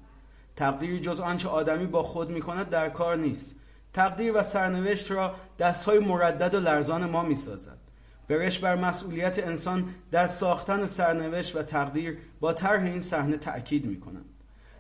تقدیری 0.56 1.00
جز 1.00 1.20
آنچه 1.20 1.50
آدمی 1.50 1.86
با 1.86 2.04
خود 2.04 2.30
می 2.30 2.42
کند 2.42 2.70
در 2.70 2.90
کار 2.90 3.18
نیست. 3.18 3.56
تقدیر 3.94 4.38
و 4.38 4.44
سرنوشت 4.44 5.12
را 5.12 5.36
دستهای 5.60 6.00
مردد 6.00 6.54
و 6.54 6.60
لرزان 6.60 7.10
ما 7.10 7.24
می 7.24 7.36
سازد 7.36 7.75
برش 8.28 8.60
بر 8.60 8.76
مسئولیت 8.76 9.48
انسان 9.48 9.90
در 10.12 10.28
ساختن 10.28 10.86
سرنوشت 10.86 11.56
و 11.56 11.64
تقدیر 11.64 12.18
با 12.40 12.54
طرح 12.54 12.84
این 12.84 13.00
صحنه 13.00 13.38
تأکید 13.38 13.86
می 13.86 14.00
کنند 14.00 14.26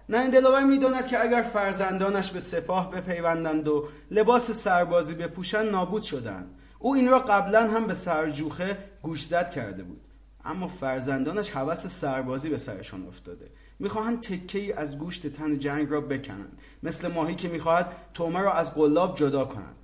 نه 0.09 0.27
دلاور 0.27 0.63
می‌داند 0.63 1.07
که 1.07 1.21
اگر 1.21 1.41
فرزندانش 1.41 2.31
به 2.31 2.39
سپاه 2.39 2.91
بپیوندند 2.91 3.67
و 3.67 3.87
لباس 4.11 4.51
سربازی 4.51 5.13
بپوشند 5.13 5.69
نابود 5.69 6.01
شدند 6.01 6.55
او 6.79 6.95
این 6.95 7.09
را 7.09 7.19
قبلا 7.19 7.69
هم 7.69 7.87
به 7.87 7.93
سرجوخه 7.93 8.77
گوشزد 9.01 9.49
کرده 9.49 9.83
بود. 9.83 10.01
اما 10.45 10.67
فرزندانش 10.67 11.51
هوس 11.51 11.87
سربازی 11.87 12.49
به 12.49 12.57
سرشان 12.57 13.07
افتاده. 13.07 13.49
می‌خواهند 13.79 14.21
تکه 14.21 14.59
ای 14.59 14.73
از 14.73 14.97
گوشت 14.97 15.27
تن 15.27 15.59
جنگ 15.59 15.89
را 15.89 16.01
بکنند. 16.01 16.59
مثل 16.83 17.07
ماهی 17.07 17.35
که 17.35 17.47
می‌خواهد 17.47 17.91
تومه 18.13 18.39
را 18.39 18.53
از 18.53 18.75
قلاب 18.75 19.17
جدا 19.17 19.45
کند 19.45 19.75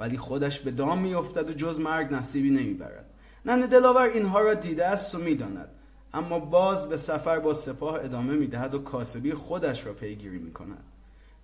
ولی 0.00 0.18
خودش 0.18 0.60
به 0.60 0.70
دام 0.70 0.98
میافتد 0.98 1.50
و 1.50 1.52
جز 1.52 1.80
مرگ 1.80 2.14
نصیبی 2.14 2.50
نمی‌برد. 2.50 3.10
ننه 3.46 3.66
دلاور 3.66 4.02
اینها 4.02 4.40
را 4.40 4.54
دیده 4.54 4.86
است 4.86 5.14
و 5.14 5.18
می‌داند. 5.18 5.68
اما 6.14 6.38
باز 6.38 6.88
به 6.88 6.96
سفر 6.96 7.38
با 7.38 7.52
سپاه 7.52 7.94
ادامه 7.94 8.34
می‌دهد 8.34 8.74
و 8.74 8.78
کاسبی 8.78 9.34
خودش 9.34 9.86
را 9.86 9.92
پیگیری 9.92 10.38
می‌کند. 10.38 10.84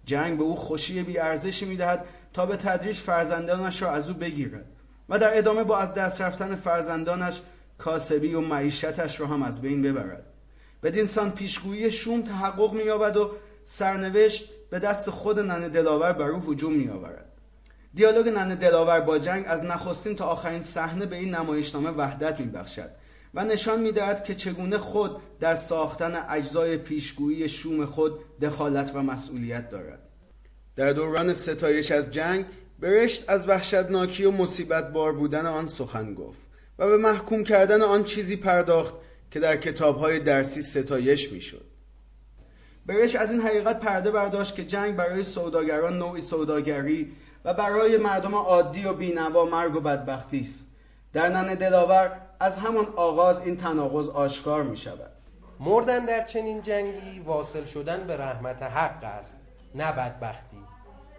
جنگ 0.05 0.39
به 0.39 0.45
او 0.45 0.57
خوشی 0.57 1.03
بی 1.03 1.19
ارزشی 1.19 1.67
می‌دهد 1.67 2.05
تا 2.33 2.47
به 2.47 2.57
تدریج 2.57 2.97
فرزندانش 2.97 3.83
را 3.83 3.91
از 3.91 4.11
او 4.11 4.17
بگیرد 4.17 4.67
و 5.09 5.19
در 5.19 5.39
ادامه 5.39 5.65
با 5.65 5.79
از 5.79 5.95
دست 5.95 6.21
رفتن 6.21 6.55
فرزندانش 6.55 7.41
کاسبی 7.79 8.35
و 8.35 8.41
معیشتش 8.41 9.21
را 9.21 9.27
هم 9.27 9.43
از 9.43 9.61
بین 9.61 9.83
ببرد. 9.83 10.25
بدین 10.83 11.07
سان 11.07 11.31
پیشگویی 11.31 11.91
شوم 11.91 12.23
تحقق 12.23 12.73
مییابد 12.73 13.17
و 13.17 13.31
سرنوشت 13.65 14.51
به 14.71 14.79
دست 14.79 15.11
خود 15.11 15.39
ننه 15.39 15.69
دلاور 15.69 16.13
بر 16.13 16.29
او 16.29 16.53
هجوم 16.53 16.73
می 16.73 16.89
آورد 16.89 17.26
دیالوگ 17.97 18.29
ننه 18.29 18.55
دلاور 18.55 19.01
با 19.01 19.19
جنگ 19.19 19.45
از 19.49 19.65
نخستین 19.65 20.17
تا 20.17 20.25
آخرین 20.25 20.61
صحنه 20.61 21.07
به 21.07 21.17
این 21.17 21.35
نمایشنامه 21.35 21.91
وحدت 21.91 22.41
می 22.41 22.47
بخشد 22.47 22.91
و 23.35 23.45
نشان 23.45 23.81
می 23.81 23.93
دهد 23.93 24.25
که 24.25 24.35
چگونه 24.35 24.79
خود 24.79 25.17
در 25.41 25.55
ساختن 25.55 26.25
اجزای 26.29 26.77
پیشگویی 26.77 27.49
شوم 27.49 27.85
خود 27.85 28.39
دخالت 28.41 28.91
و 28.95 29.03
مسئولیت 29.03 29.71
دارد 29.71 29.99
در 30.77 30.93
دوران 30.93 31.33
ستایش 31.33 31.91
از 31.91 32.11
جنگ 32.11 32.45
برشت 32.79 33.31
از 33.31 33.49
وحشتناکی 33.49 34.25
و 34.25 34.31
مصیبت 34.31 34.93
بار 34.93 35.13
بودن 35.13 35.47
آن 35.47 35.67
سخن 35.67 36.15
گفت 36.15 36.41
و 36.79 36.89
به 36.89 36.97
محکوم 36.97 37.45
کردن 37.45 37.83
آن 37.83 38.05
چیزی 38.05 38.37
پرداخت 38.37 38.95
که 39.31 39.41
در 39.41 39.57
کتابهای 39.57 40.21
درسی 40.21 40.63
ستایش 40.63 41.33
می‌شد. 41.33 41.65
برش 42.87 43.17
از 43.17 43.33
این 43.33 43.41
حقیقت 43.41 43.81
پرده 43.81 44.11
برداشت 44.11 44.55
که 44.55 44.65
جنگ 44.65 44.97
برای 44.97 45.25
سوداگران 45.25 45.99
نوعی 45.99 46.21
سوداگری 46.21 47.13
و 47.47 47.55
برای 47.55 47.97
مردم 47.97 48.35
عادی 48.35 48.85
و 48.85 48.93
بینوا 48.93 49.45
مرگ 49.45 49.77
و 49.77 49.81
بدبختی 49.81 50.41
است. 50.41 50.67
در 51.13 51.29
نن 51.29 51.55
دلاور 51.55 52.21
از 52.41 52.59
همان 52.59 52.87
آغاز 52.97 53.41
این 53.41 53.57
تناقض 53.57 54.09
آشکار 54.09 54.63
می 54.63 54.77
شود 54.77 55.13
مردن 55.61 56.05
در 56.05 56.23
چنین 56.23 56.63
جنگی 56.63 57.21
واصل 57.21 57.65
شدن 57.65 58.07
به 58.07 58.17
رحمت 58.17 58.63
حق 58.63 59.05
است 59.05 59.37
نه 59.75 59.93
بدبختی. 59.93 60.57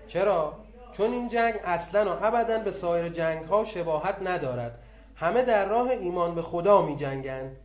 چرا؟ 0.07 0.53
چون 0.91 1.11
این 1.11 1.29
جنگ 1.29 1.53
اصلا 1.63 2.15
و 2.15 2.25
ابدا 2.25 2.59
به 2.59 2.71
سایر 2.71 3.09
جنگ 3.09 3.45
ها 3.45 3.65
شباهت 3.65 4.15
ندارد. 4.21 4.79
همه 5.15 5.43
در 5.43 5.65
راه 5.65 5.89
ایمان 5.89 6.35
به 6.35 6.41
خدا 6.41 6.81
می 6.81 6.95
جنگند 6.95 7.55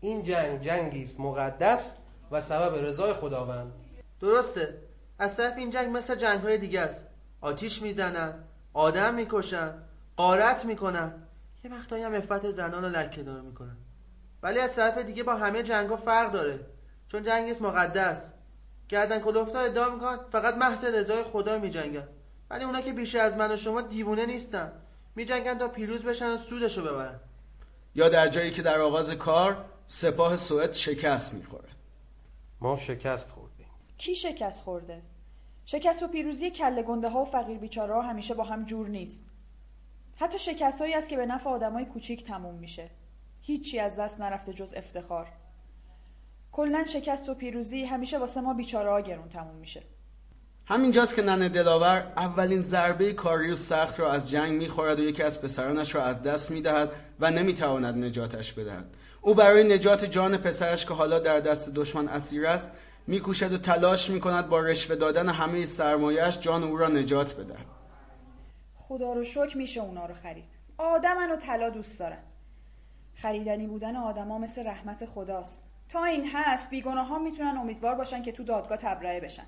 این 0.00 0.22
جنگ 0.22 0.60
جنگی 0.60 1.02
است 1.02 1.20
مقدس 1.20 1.96
و 2.30 2.40
سبب 2.40 2.84
رضای 2.84 3.12
خداوند. 3.12 3.72
درسته. 4.20 4.74
از 5.18 5.36
طرف 5.36 5.56
این 5.56 5.70
جنگ 5.70 5.96
مثل 5.96 6.14
جنگ 6.14 6.40
های 6.40 6.58
دیگه 6.58 6.80
است. 6.80 7.00
آتیش 7.40 7.82
می‌زنن 7.82 8.34
آدم 8.72 9.14
می‌کشن 9.14 9.74
قارت 10.16 10.64
می‌کنن. 10.64 11.12
یه 11.64 11.70
وقتایی 11.70 12.02
هم 12.02 12.14
افت 12.14 12.50
زنان 12.50 12.84
رو 12.84 12.90
لکه 12.90 13.22
دار 13.22 13.40
می‌کنن. 13.40 13.76
ولی 14.42 14.58
از 14.58 14.76
طرف 14.76 14.98
دیگه 14.98 15.22
با 15.22 15.36
همه 15.36 15.62
جنگ 15.62 15.90
ها 15.90 15.96
فرق 15.96 16.32
داره. 16.32 16.60
چون 17.08 17.22
جنگ 17.22 17.50
است 17.50 17.62
مقدس. 17.62 18.22
گردن 18.88 19.18
کلفتا 19.18 19.60
ادعا 19.60 19.94
می‌کنن 19.94 20.18
فقط 20.32 20.54
محض 20.54 20.84
رضای 20.84 21.22
خدا 21.22 21.58
میجنگن. 21.58 22.08
ولی 22.50 22.64
اونا 22.64 22.80
که 22.80 22.92
بیشتر 22.92 23.20
از 23.20 23.36
من 23.36 23.52
و 23.52 23.56
شما 23.56 23.80
دیوونه 23.80 24.26
نیستن. 24.26 24.72
میجنگن 25.14 25.58
تا 25.58 25.68
پیروز 25.68 26.04
بشن 26.04 26.34
و 26.34 26.38
سودشو 26.38 26.82
ببرن. 26.82 27.20
یا 27.94 28.08
در 28.08 28.28
جایی 28.28 28.50
که 28.50 28.62
در 28.62 28.80
آغاز 28.80 29.12
کار 29.12 29.64
سپاه 29.86 30.36
سوئد 30.36 30.72
شکست 30.72 31.34
می‌خوره. 31.34 31.68
ما 32.60 32.76
شکست 32.76 33.30
خوردیم. 33.30 33.66
کی 33.98 34.14
شکست 34.14 34.64
خورده؟ 34.64 35.02
شکست 35.72 36.02
و 36.02 36.08
پیروزی 36.08 36.50
کله 36.50 36.82
گنده 36.82 37.08
ها 37.08 37.22
و 37.22 37.24
فقیر 37.24 37.58
بیچاره 37.58 37.94
ها 37.94 38.02
همیشه 38.02 38.34
با 38.34 38.44
هم 38.44 38.64
جور 38.64 38.88
نیست. 38.88 39.24
حتی 40.16 40.38
شکست 40.38 40.80
هایی 40.80 40.94
است 40.94 41.08
که 41.08 41.16
به 41.16 41.26
نفع 41.26 41.50
آدمای 41.50 41.84
کوچیک 41.84 42.24
تموم 42.24 42.54
میشه. 42.54 42.90
هیچی 43.42 43.78
از 43.78 43.98
دست 43.98 44.20
نرفته 44.20 44.52
جز 44.52 44.74
افتخار. 44.76 45.26
کلا 46.52 46.84
شکست 46.84 47.28
و 47.28 47.34
پیروزی 47.34 47.84
همیشه 47.84 48.18
واسه 48.18 48.40
ما 48.40 48.54
بیچاره 48.54 48.90
ها 48.90 49.00
گرون 49.00 49.28
تموم 49.28 49.56
میشه. 49.56 49.82
همینجاست 50.66 51.14
که 51.14 51.22
ننه 51.22 51.48
دلاور 51.48 52.12
اولین 52.16 52.60
ضربه 52.60 53.12
کاریوس 53.12 53.68
سخت 53.68 54.00
را 54.00 54.12
از 54.12 54.30
جنگ 54.30 54.52
می‌خورد 54.52 54.98
و 54.98 55.02
یکی 55.02 55.22
از 55.22 55.40
پسرانش 55.40 55.94
را 55.94 56.04
از 56.04 56.22
دست 56.22 56.50
می‌دهد 56.50 56.90
و 57.20 57.30
نمی‌تواند 57.30 58.04
نجاتش 58.04 58.52
بدهد. 58.52 58.84
او 59.20 59.34
برای 59.34 59.64
نجات 59.74 60.04
جان 60.04 60.36
پسرش 60.36 60.86
که 60.86 60.94
حالا 60.94 61.18
در 61.18 61.40
دست 61.40 61.74
دشمن 61.74 62.08
اسیر 62.08 62.46
است 62.46 62.72
میکوشد 63.10 63.52
و 63.52 63.58
تلاش 63.58 64.10
می‌کند 64.10 64.48
با 64.48 64.60
رشوه 64.60 64.96
دادن 64.96 65.28
همه 65.28 65.64
سرمایهش 65.64 66.38
جان 66.38 66.64
او 66.64 66.76
را 66.76 66.88
نجات 66.88 67.36
بدهد 67.36 67.66
خدا 68.74 69.12
رو 69.12 69.24
شکر 69.24 69.56
میشه 69.56 69.80
اونا 69.80 70.06
رو 70.06 70.14
خرید. 70.22 70.44
آدمن 70.78 71.30
و 71.30 71.36
طلا 71.36 71.70
دوست 71.70 71.98
دارن. 71.98 72.18
خریدنی 73.14 73.66
بودن 73.66 73.96
آدما 73.96 74.38
مثل 74.38 74.66
رحمت 74.66 75.06
خداست. 75.06 75.62
تا 75.88 76.04
این 76.04 76.30
هست 76.34 76.70
بیگناه 76.70 77.06
ها 77.06 77.18
می‌تونن 77.18 77.56
امیدوار 77.56 77.94
باشن 77.94 78.22
که 78.22 78.32
تو 78.32 78.44
دادگاه 78.44 78.78
تبرئه 78.78 79.20
بشن. 79.20 79.46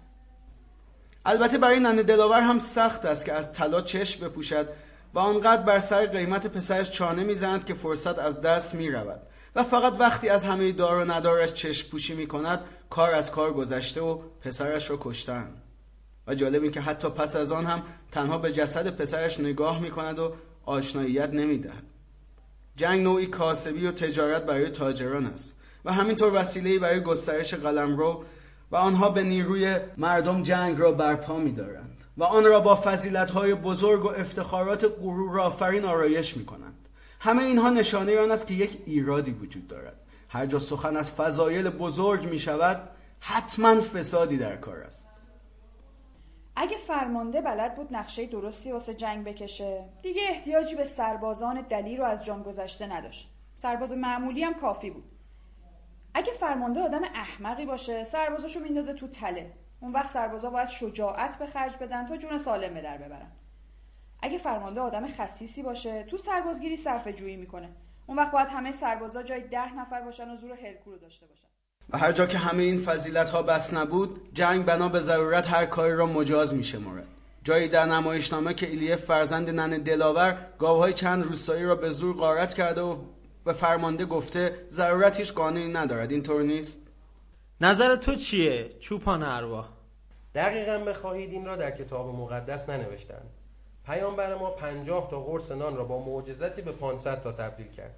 البته 1.24 1.58
برای 1.58 1.80
ننه 1.80 2.02
دلاور 2.02 2.40
هم 2.40 2.58
سخت 2.58 3.04
است 3.04 3.24
که 3.24 3.32
از 3.32 3.52
طلا 3.52 3.80
چشم 3.80 4.28
بپوشد 4.28 4.68
و 5.14 5.18
آنقدر 5.18 5.62
بر 5.62 5.78
سر 5.78 6.06
قیمت 6.06 6.46
پسرش 6.46 6.90
چانه 6.90 7.24
می‌زند 7.24 7.64
که 7.64 7.74
فرصت 7.74 8.18
از 8.18 8.40
دست 8.40 8.74
می‌رود. 8.74 9.20
و 9.54 9.62
فقط 9.62 9.92
وقتی 9.98 10.28
از 10.28 10.44
همه 10.44 10.72
دار 10.72 10.96
و 10.98 11.10
ندارش 11.10 11.52
چشم 11.52 11.90
پوشی 11.90 12.14
می 12.14 12.26
کند 12.26 12.60
کار 12.92 13.14
از 13.14 13.30
کار 13.30 13.52
گذشته 13.52 14.00
و 14.00 14.18
پسرش 14.40 14.90
را 14.90 14.98
کشتن 15.00 15.48
و 16.26 16.34
جالب 16.34 16.62
این 16.62 16.72
که 16.72 16.80
حتی 16.80 17.08
پس 17.08 17.36
از 17.36 17.52
آن 17.52 17.66
هم 17.66 17.82
تنها 18.10 18.38
به 18.38 18.52
جسد 18.52 18.96
پسرش 18.96 19.40
نگاه 19.40 19.80
می 19.80 19.90
کند 19.90 20.18
و 20.18 20.32
آشناییت 20.64 21.30
نمی 21.30 21.58
دهد. 21.58 21.82
جنگ 22.76 23.02
نوعی 23.02 23.26
کاسبی 23.26 23.86
و 23.86 23.92
تجارت 23.92 24.42
برای 24.42 24.70
تاجران 24.70 25.26
است 25.26 25.58
و 25.84 25.92
همینطور 25.92 26.40
وسیله‌ای 26.40 26.78
برای 26.78 27.00
گسترش 27.00 27.54
قلمرو 27.54 28.24
و 28.70 28.76
آنها 28.76 29.08
به 29.08 29.22
نیروی 29.22 29.76
مردم 29.96 30.42
جنگ 30.42 30.80
را 30.80 30.92
برپا 30.92 31.38
می 31.38 31.52
دارند 31.52 32.04
و 32.16 32.24
آن 32.24 32.44
را 32.44 32.60
با 32.60 32.80
فضیلت‌های 32.84 33.54
بزرگ 33.54 34.04
و 34.04 34.08
افتخارات 34.08 34.84
غرور 34.84 35.40
آفرین 35.40 35.84
آرایش 35.84 36.36
می 36.36 36.44
کنند. 36.44 36.88
همه 37.20 37.42
اینها 37.42 37.70
نشانه 37.70 38.18
آن 38.18 38.30
است 38.30 38.46
که 38.46 38.54
یک 38.54 38.78
ایرادی 38.86 39.30
وجود 39.30 39.68
دارد 39.68 40.01
هر 40.32 40.46
جا 40.46 40.58
سخن 40.58 40.96
از 40.96 41.12
فضایل 41.12 41.70
بزرگ 41.70 42.28
می 42.28 42.38
شود 42.38 42.90
حتما 43.20 43.80
فسادی 43.80 44.38
در 44.38 44.56
کار 44.56 44.78
است. 44.78 45.08
اگه 46.56 46.76
فرمانده 46.76 47.40
بلد 47.40 47.76
بود 47.76 47.88
نقشه 47.96 48.26
درستی 48.26 48.72
واسه 48.72 48.94
جنگ 48.94 49.24
بکشه 49.24 49.84
دیگه 50.02 50.22
احتیاجی 50.28 50.74
به 50.74 50.84
سربازان 50.84 51.60
دلیر 51.60 51.98
رو 51.98 52.04
از 52.04 52.24
جان 52.24 52.42
گذشته 52.42 52.86
نداشت. 52.86 53.30
سرباز 53.54 53.92
معمولی 53.92 54.42
هم 54.42 54.54
کافی 54.54 54.90
بود. 54.90 55.04
اگه 56.14 56.32
فرمانده 56.32 56.80
آدم 56.80 57.04
احمقی 57.04 57.66
باشه 57.66 58.04
سربازاشو 58.04 58.60
میندازه 58.60 58.94
تو 58.94 59.08
تله. 59.08 59.52
اون 59.80 59.92
وقت 59.92 60.08
سربازا 60.08 60.50
باید 60.50 60.68
شجاعت 60.68 61.38
به 61.38 61.46
خرج 61.46 61.76
بدن 61.76 62.06
تا 62.06 62.16
جون 62.16 62.38
سالم 62.38 62.74
به 62.74 62.82
در 62.82 62.98
ببرن. 62.98 63.32
اگه 64.22 64.38
فرمانده 64.38 64.80
آدم 64.80 65.06
خصیصی 65.06 65.62
باشه 65.62 66.02
تو 66.02 66.16
سربازگیری 66.16 66.76
صرف 66.76 67.08
جویی 67.08 67.36
می‌کنه. 67.36 67.76
اون 68.06 68.18
وقت 68.18 68.32
باید 68.32 68.48
همه 68.48 68.72
سربازا 68.72 69.22
جای 69.22 69.40
ده 69.40 69.74
نفر 69.74 70.00
باشن 70.00 70.30
و 70.30 70.36
زور 70.36 70.52
هرکول 70.52 70.92
رو 70.92 70.98
داشته 70.98 71.26
باشن. 71.26 71.48
و 71.90 71.98
هر 71.98 72.12
جا 72.12 72.26
که 72.26 72.38
همه 72.38 72.62
این 72.62 72.78
فضیلت 72.78 73.30
ها 73.30 73.42
بس 73.42 73.74
نبود 73.74 74.34
جنگ 74.34 74.64
بنا 74.64 74.88
به 74.88 75.00
ضرورت 75.00 75.50
هر 75.50 75.66
کاری 75.66 75.92
را 75.92 76.06
مجاز 76.06 76.54
می 76.54 76.64
شمارد 76.64 77.06
جایی 77.44 77.68
در 77.68 77.86
نمایشنامه 77.86 78.54
که 78.54 78.66
ایلیف 78.66 79.04
فرزند 79.04 79.50
نن 79.50 79.70
دلاور 79.70 80.46
گاوهای 80.58 80.92
چند 80.92 81.24
روستایی 81.24 81.64
را 81.64 81.74
به 81.74 81.90
زور 81.90 82.16
غارت 82.16 82.54
کرده 82.54 82.80
و 82.80 82.96
به 83.44 83.52
فرمانده 83.52 84.04
گفته 84.04 84.66
ضرورت 84.68 85.18
هیچ 85.18 85.32
قانونی 85.32 85.72
ندارد. 85.72 86.10
اینطور 86.10 86.42
نیست؟ 86.42 86.88
نظر 87.60 87.96
تو 87.96 88.14
چیه؟ 88.14 88.68
چوپان 88.80 89.22
ارواح 89.22 89.68
دقیقا 90.34 90.78
بخواهید 90.78 91.30
این 91.30 91.46
را 91.46 91.56
در 91.56 91.70
کتاب 91.70 92.14
مقدس 92.14 92.68
ننوشتند. 92.68 93.30
پیامبر 93.86 94.34
ما 94.34 94.50
پنجاه 94.50 95.10
تا 95.10 95.20
قرص 95.20 95.52
نان 95.52 95.76
را 95.76 95.84
با 95.84 96.04
معجزتی 96.04 96.62
به 96.62 96.72
500 96.72 97.22
تا 97.22 97.32
تبدیل 97.32 97.66
کرد. 97.66 97.94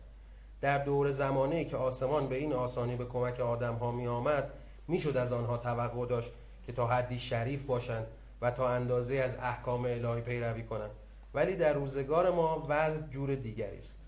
در 0.61 0.79
دور 0.79 1.11
زمانی 1.11 1.64
که 1.64 1.77
آسمان 1.77 2.29
به 2.29 2.37
این 2.37 2.53
آسانی 2.53 2.97
به 2.97 3.05
کمک 3.05 3.40
آدم 3.40 3.75
ها 3.75 3.92
می 3.92 4.07
آمد 4.07 4.53
می‌شد 4.88 5.16
از 5.16 5.33
آنها 5.33 5.57
توقع 5.57 6.07
داشت 6.07 6.31
که 6.66 6.73
تا 6.73 6.87
حدی 6.87 7.18
شریف 7.18 7.62
باشند 7.62 8.07
و 8.42 8.51
تا 8.51 8.68
اندازه 8.68 9.14
از 9.14 9.37
احکام 9.37 9.85
الهی 9.85 10.20
پیروی 10.20 10.62
کنند. 10.62 10.90
ولی 11.35 11.57
در 11.57 11.73
روزگار 11.73 12.31
ما 12.31 12.66
وضع 12.68 13.01
جور 13.01 13.35
دیگری 13.35 13.79
است. 13.79 13.99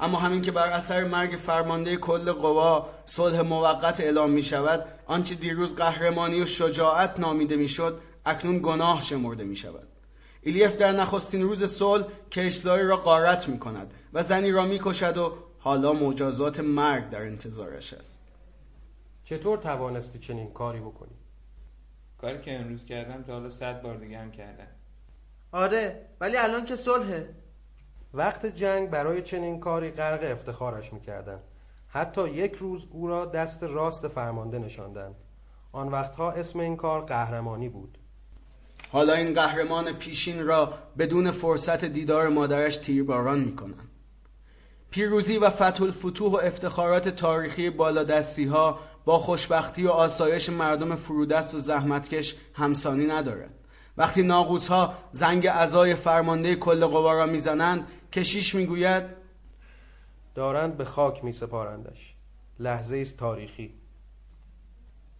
اما 0.00 0.18
همین 0.18 0.42
که 0.42 0.52
بر 0.52 0.70
اثر 0.70 1.04
مرگ 1.04 1.36
فرمانده 1.36 1.96
کل 1.96 2.32
قوا 2.32 2.88
صلح 3.04 3.40
موقت 3.40 4.00
اعلام 4.00 4.30
می 4.30 4.42
شود 4.42 4.84
آنچه 5.06 5.34
دیروز 5.34 5.76
قهرمانی 5.76 6.40
و 6.40 6.46
شجاعت 6.46 7.20
نامیده 7.20 7.56
می 7.56 7.68
شد 7.68 8.00
اکنون 8.26 8.60
گناه 8.62 9.02
شمرده 9.02 9.44
می 9.44 9.56
شود 9.56 9.87
ایلیف 10.42 10.76
در 10.76 10.92
نخستین 10.92 11.42
روز 11.42 11.64
صلح 11.64 12.06
کشزاری 12.30 12.86
را 12.86 12.96
غارت 12.96 13.48
می 13.48 13.58
کند 13.58 13.94
و 14.12 14.22
زنی 14.22 14.50
را 14.50 14.64
می 14.64 14.80
کشد 14.82 15.16
و 15.16 15.34
حالا 15.58 15.92
مجازات 15.92 16.60
مرگ 16.60 17.10
در 17.10 17.22
انتظارش 17.22 17.92
است. 17.92 18.22
چطور 19.24 19.58
توانستی 19.58 20.18
چنین 20.18 20.52
کاری 20.52 20.80
بکنی؟ 20.80 21.14
کاری 22.18 22.40
که 22.40 22.54
امروز 22.54 22.84
کردم 22.84 23.22
تا 23.22 23.32
حالا 23.32 23.48
صد 23.48 23.82
بار 23.82 23.96
دیگه 23.96 24.18
هم 24.18 24.30
کردم. 24.30 24.66
آره 25.52 26.06
ولی 26.20 26.36
الان 26.36 26.64
که 26.64 26.76
صلحه. 26.76 27.34
وقت 28.14 28.46
جنگ 28.46 28.90
برای 28.90 29.22
چنین 29.22 29.60
کاری 29.60 29.90
غرق 29.90 30.30
افتخارش 30.32 30.92
می‌کردند 30.92 31.42
حتی 31.88 32.28
یک 32.28 32.54
روز 32.54 32.86
او 32.90 33.08
را 33.08 33.26
دست 33.26 33.62
راست 33.62 34.08
فرمانده 34.08 34.58
نشاندند. 34.58 35.14
آن 35.72 35.88
وقتها 35.88 36.32
اسم 36.32 36.60
این 36.60 36.76
کار 36.76 37.00
قهرمانی 37.04 37.68
بود. 37.68 37.98
حالا 38.92 39.12
این 39.12 39.34
قهرمان 39.34 39.92
پیشین 39.92 40.46
را 40.46 40.74
بدون 40.98 41.30
فرصت 41.30 41.84
دیدار 41.84 42.28
مادرش 42.28 42.76
تیرباران 42.76 43.40
می 43.40 43.54
پیروزی 44.90 45.38
و 45.38 45.50
فتح 45.50 45.82
الفتوح 45.82 46.32
و 46.32 46.36
افتخارات 46.36 47.08
تاریخی 47.08 47.70
بالادستی 47.70 48.44
ها 48.44 48.78
با 49.04 49.18
خوشبختی 49.18 49.84
و 49.84 49.90
آسایش 49.90 50.48
مردم 50.48 50.96
فرودست 50.96 51.54
و 51.54 51.58
زحمتکش 51.58 52.36
همسانی 52.54 53.06
ندارد. 53.06 53.54
وقتی 53.96 54.22
ناقوس 54.22 54.68
ها 54.68 54.94
زنگ 55.12 55.46
ازای 55.46 55.94
فرمانده 55.94 56.56
کل 56.56 56.86
قوا 56.86 57.12
را 57.12 57.26
می‌زنند 57.26 57.86
کشیش 58.12 58.54
می‌گوید 58.54 59.04
دارند 60.34 60.76
به 60.76 60.84
خاک 60.84 61.24
می 61.24 61.32
سپارندش 61.32 62.14
لحظه 62.58 62.96
است 62.96 63.18
تاریخی. 63.18 63.74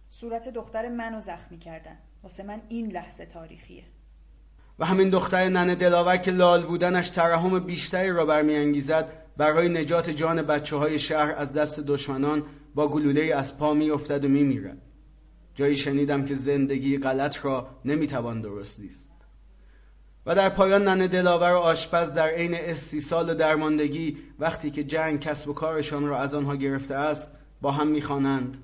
صورت 0.09 0.49
دختر 0.49 0.89
منو 0.89 1.19
زخمی 1.19 1.59
کردن. 1.59 1.97
واسه 2.23 2.43
من 2.43 2.61
این 2.69 2.91
لحظه 2.91 3.25
تاریخیه. 3.25 3.83
و 4.79 4.85
همین 4.85 5.09
دختر 5.09 5.49
ننه 5.49 5.75
دلاور 5.75 6.17
که 6.17 6.31
لال 6.31 6.65
بودنش 6.65 7.09
ترحم 7.09 7.59
بیشتری 7.59 8.09
را 8.09 8.25
برمیانگیزد 8.25 9.11
برای 9.37 9.69
نجات 9.69 10.09
جان 10.09 10.41
بچه 10.41 10.75
های 10.75 10.99
شهر 10.99 11.35
از 11.37 11.53
دست 11.53 11.79
دشمنان 11.79 12.43
با 12.75 12.87
گلوله 12.87 13.35
از 13.35 13.57
پا 13.57 13.73
میافتد 13.73 14.25
و 14.25 14.27
میمیرد. 14.27 14.77
جایی 15.55 15.75
شنیدم 15.75 16.25
که 16.25 16.33
زندگی 16.33 16.97
غلط 16.97 17.45
را 17.45 17.67
نمی‌توان 17.85 18.41
درست 18.41 18.81
دیست 18.81 19.11
و 20.25 20.35
در 20.35 20.49
پایان 20.49 20.87
ننه 20.87 21.07
دلاور 21.07 21.51
و 21.51 21.57
آشپز 21.57 22.13
در 22.13 22.27
عین 22.27 22.55
استیصال 22.55 23.29
و 23.29 23.33
درماندگی 23.35 24.17
وقتی 24.39 24.71
که 24.71 24.83
جنگ 24.83 25.19
کسب 25.19 25.49
و 25.49 25.53
کارشان 25.53 26.07
را 26.07 26.19
از 26.19 26.35
آنها 26.35 26.55
گرفته 26.55 26.95
است 26.95 27.35
با 27.61 27.71
هم 27.71 27.87
می‌خوانند. 27.87 28.57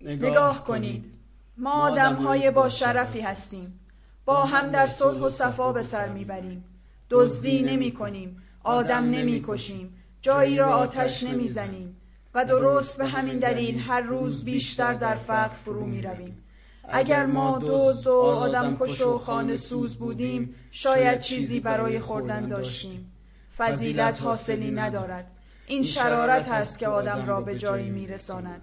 نگاه 0.00 0.64
کنید. 0.64 1.17
ما 1.58 1.72
آدمهای 1.72 2.50
با 2.50 2.68
شرفی 2.68 3.20
هستیم. 3.20 3.80
با 4.24 4.44
هم 4.44 4.68
در 4.68 4.86
صلح 4.86 5.20
و 5.20 5.28
صفا 5.28 5.72
به 5.72 5.82
سر 5.82 6.08
می‌بریم. 6.08 6.64
دزدی 7.10 7.62
نمی 7.62 7.92
کنیم. 7.92 8.42
آدم 8.64 9.04
نمی 9.04 9.44
کشیم. 9.46 9.94
جایی 10.22 10.56
را 10.56 10.76
آتش 10.76 11.22
نمی 11.22 11.48
زنیم. 11.48 11.96
و 12.34 12.44
درست 12.44 12.98
به 12.98 13.06
همین 13.06 13.38
دلیل 13.38 13.78
هر 13.78 14.00
روز 14.00 14.44
بیشتر 14.44 14.94
در 14.94 15.14
فقر 15.14 15.54
فرو 15.54 15.86
می 15.86 16.02
رویم. 16.02 16.44
اگر 16.88 17.26
ما 17.26 17.58
دزد 17.62 18.06
و 18.06 18.14
آدم 18.14 18.76
کش 18.80 19.00
و 19.00 19.18
خانه 19.18 19.56
سوز 19.56 19.96
بودیم 19.96 20.54
شاید 20.70 21.20
چیزی 21.20 21.60
برای 21.60 22.00
خوردن 22.00 22.48
داشتیم. 22.48 23.12
فضیلت 23.56 24.22
حاصلی 24.22 24.70
ندارد. 24.70 25.30
این 25.66 25.82
شرارت 25.82 26.48
است 26.48 26.78
که 26.78 26.88
آدم 26.88 27.26
را 27.26 27.40
به 27.40 27.58
جایی 27.58 27.90
می 27.90 28.06
رساند. 28.06 28.62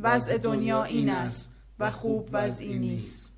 وضع 0.00 0.38
دنیا 0.38 0.84
این 0.84 1.10
است 1.10 1.53
و 1.79 1.91
خوب 1.91 2.29
وضعی 2.31 2.79
نیست 2.79 3.29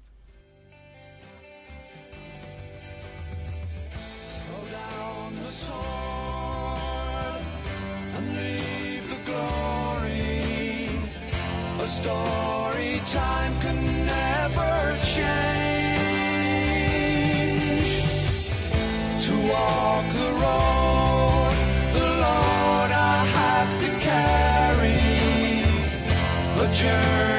down 4.71 5.35
the 5.35 5.51
sword 5.65 7.41
and 8.17 8.25
leave 8.39 9.05
the 9.13 9.21
glory. 9.29 10.87
A 11.79 11.87
story 11.99 13.01
time 13.05 13.53
can 13.63 13.79
never 14.05 14.73
change. 15.15 15.51
To 19.25 19.33
walk 19.53 20.05
the 20.21 20.31
road, 20.43 21.55
the 21.99 22.09
Lord 22.25 22.91
I 23.13 23.17
have 23.39 23.71
to 23.83 23.89
carry. 24.09 25.03
A 26.63 26.67
journey's 26.73 27.34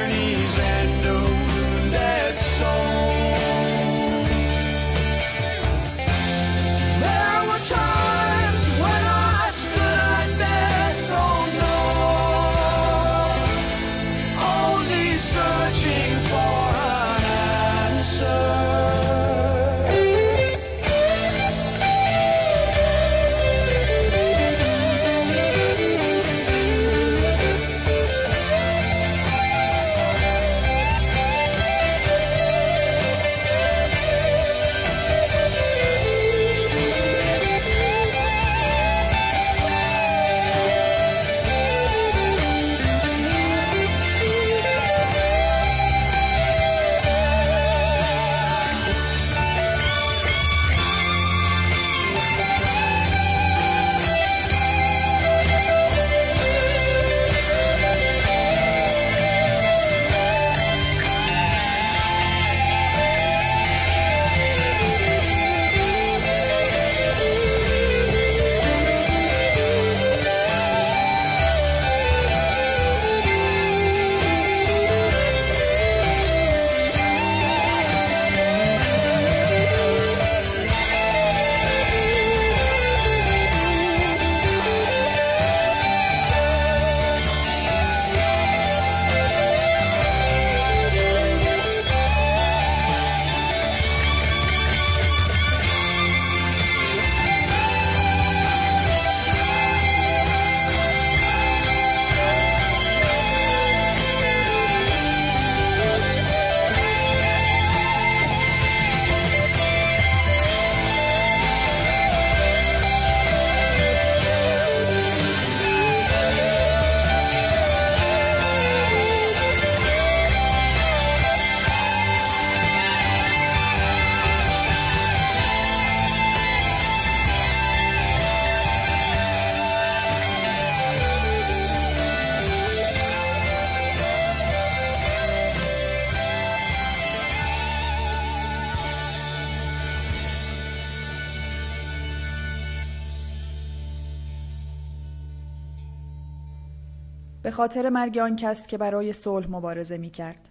خاطر 147.58 147.88
مرگ 147.88 148.18
آن 148.18 148.36
کس 148.36 148.66
که 148.66 148.78
برای 148.78 149.12
صلح 149.12 149.50
مبارزه 149.50 149.98
می 149.98 150.10
کرد. 150.10 150.48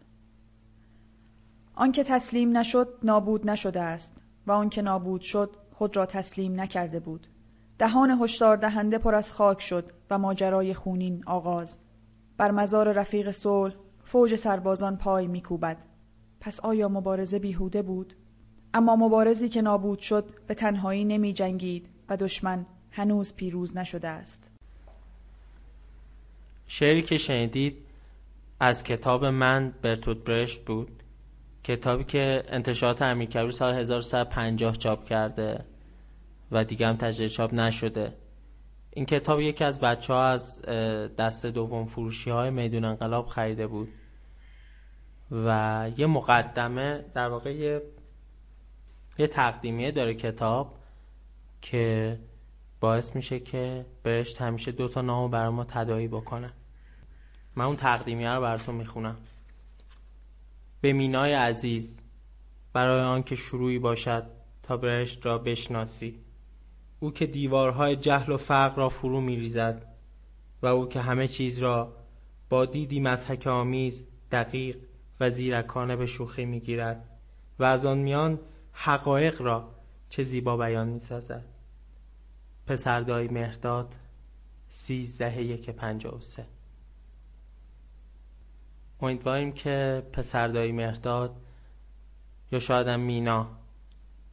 آنکه 1.76 2.04
تسلیم 2.04 2.58
نشد 2.58 2.88
نابود 3.04 3.50
نشده 3.50 3.82
است 3.82 4.18
و 4.48 4.52
آنکه 4.52 4.82
نابود 4.82 5.22
شد 5.22 5.56
خود 5.74 5.98
را 5.98 6.06
تسلیم 6.06 6.62
نکرده 6.62 7.00
بود. 7.00 7.28
دهان 7.80 8.12
هشدار 8.12 8.58
دهنده 8.58 8.98
پر 8.98 9.16
از 9.16 9.34
خاک 9.34 9.62
شد 9.62 9.92
و 10.10 10.18
ماجرای 10.18 10.74
خونین 10.74 11.24
آغاز. 11.26 11.80
بر 12.38 12.52
مزار 12.52 12.92
رفیق 12.92 13.32
صلح 13.32 13.76
فوج 14.04 14.36
سربازان 14.36 14.98
پای 14.98 15.28
میکوبد. 15.28 15.78
پس 16.40 16.60
آیا 16.60 16.90
مبارزه 16.90 17.40
بیهوده 17.40 17.82
بود؟ 17.82 18.14
اما 18.74 18.96
مبارزی 18.96 19.50
که 19.50 19.62
نابود 19.62 20.00
شد 20.00 20.34
به 20.48 20.54
تنهایی 20.54 21.06
نمی 21.06 21.34
جنگید 21.34 21.90
و 22.10 22.18
دشمن 22.18 22.66
هنوز 22.92 23.36
پیروز 23.36 23.78
نشده 23.78 24.08
است. 24.08 24.57
شعری 26.68 27.02
که 27.02 27.18
شنیدید 27.18 27.86
از 28.60 28.84
کتاب 28.84 29.26
من 29.26 29.74
برتوت 29.82 30.24
برشت 30.24 30.66
بود. 30.66 31.04
کتابی 31.64 32.04
که 32.04 32.44
انتشارات 32.48 33.02
امیرکبیر 33.02 33.52
سال 33.52 33.74
1350 33.74 34.76
چاپ 34.76 35.06
کرده 35.06 35.66
و 36.52 36.64
دیگه 36.64 36.88
هم 36.88 36.98
تجدید 36.98 37.28
چاپ 37.28 37.54
نشده. 37.54 38.14
این 38.94 39.06
کتاب 39.06 39.42
یکی 39.42 39.64
از 39.64 39.80
بچه 39.80 40.14
ها 40.14 40.28
از 40.28 40.62
دست 41.18 41.46
دوم 41.46 41.86
فروشی 41.86 42.30
های 42.30 42.50
میدون 42.50 42.86
انقلاب 42.86 43.28
خریده 43.28 43.68
بود 43.68 43.90
و 45.32 45.90
یه 45.98 46.06
مقدمه 46.06 47.06
در 47.14 47.28
واقع 47.30 47.56
یه, 47.56 47.82
یه 49.18 49.28
تقدیمیه 49.28 49.92
داره 49.92 50.14
کتاب 50.14 50.76
که 51.62 52.20
باعث 52.80 53.16
میشه 53.16 53.40
که 53.40 53.86
برشت 54.04 54.42
همیشه 54.42 54.72
دو 54.72 54.88
تا 54.88 55.02
نامو 55.02 55.28
برای 55.28 55.50
ما 55.50 55.64
تدایی 55.64 56.08
بکنه. 56.08 56.54
من 57.56 57.66
اون 57.66 57.76
تقدیمیه 57.76 58.30
رو 58.30 58.42
براتون 58.42 58.76
می‌خونم. 58.76 59.18
به 60.82 60.94
مینای 60.94 61.34
عزیز 61.34 62.00
برای 62.74 63.02
آنکه 63.02 63.36
شروعی 63.36 63.80
باشد 63.80 64.24
تا 64.64 64.78
برشت 64.78 65.26
را 65.26 65.38
بشناسی. 65.38 66.20
او 67.00 67.12
که 67.12 67.28
دیوارهای 67.28 67.96
جهل 67.96 68.32
و 68.32 68.38
فقر 68.38 68.76
را 68.76 68.90
فرو 68.90 69.22
میریزد 69.22 69.86
و 70.62 70.68
او 70.68 70.90
که 70.90 71.02
همه 71.02 71.28
چیز 71.28 71.60
را 71.60 71.94
با 72.50 72.66
دیدی 72.66 73.00
مضحک 73.00 73.48
آمیز 73.48 74.08
دقیق 74.32 74.78
و 75.20 75.30
زیرکانه 75.30 75.96
به 75.96 76.06
شوخی 76.06 76.46
می‌گیرد 76.46 77.10
و 77.60 77.64
از 77.64 77.86
آن 77.86 77.98
میان 77.98 78.40
حقایق 78.72 79.42
را 79.42 79.72
چه 80.10 80.24
زیبا 80.24 80.58
بیان 80.58 80.88
می‌سازد. 80.88 81.46
پسردای 82.68 83.28
مهرداد 83.28 83.96
سیزده 84.70 85.44
یک 85.44 85.70
پنجاه 85.70 86.16
و 86.16 86.22
سه. 86.22 86.46
امیدواریم 89.02 89.52
که 89.52 90.08
پسردای 90.14 90.72
مهرداد 90.72 91.36
یا 92.52 92.60
شاید 92.60 92.90
مینا 92.90 93.48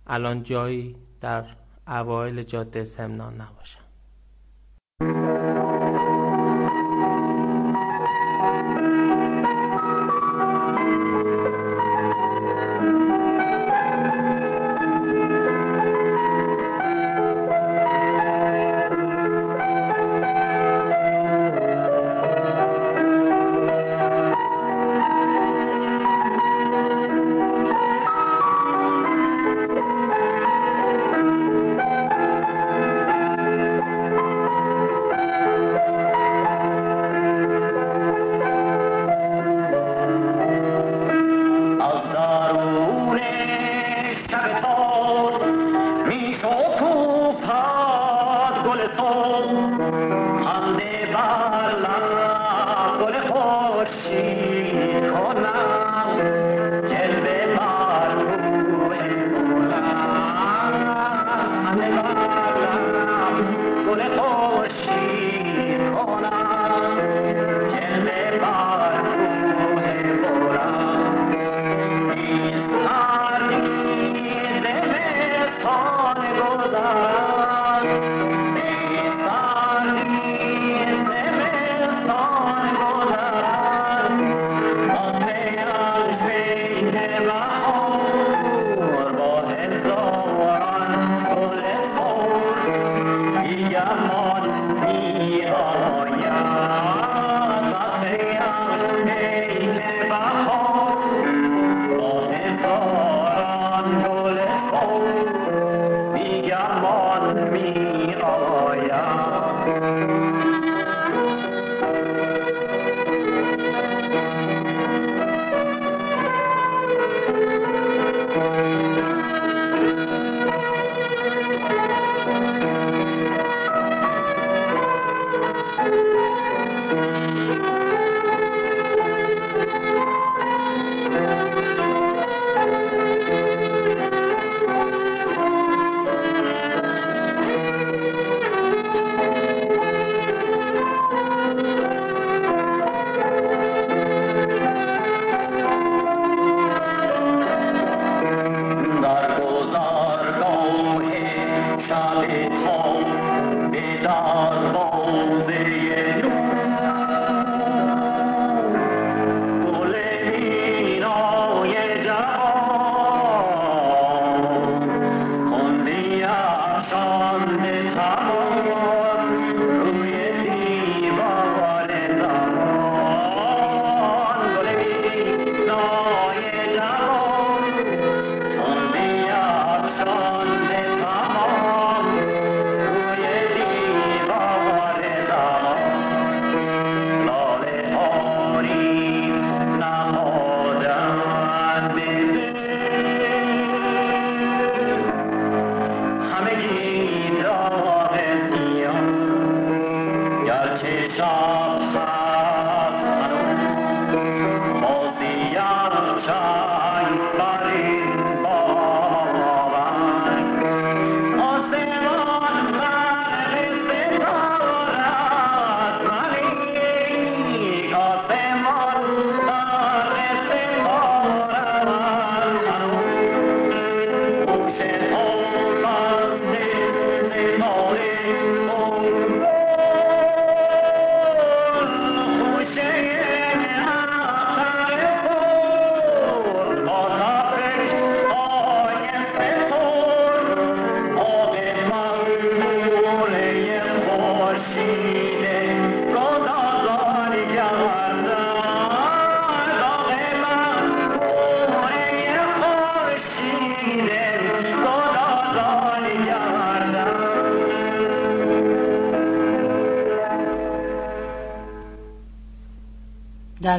الان 0.07 0.43
جایی 0.43 0.97
در 1.21 1.57
اوایل 1.87 2.43
جاده 2.43 2.85
سمنان 2.85 3.41
نباشن 3.41 3.84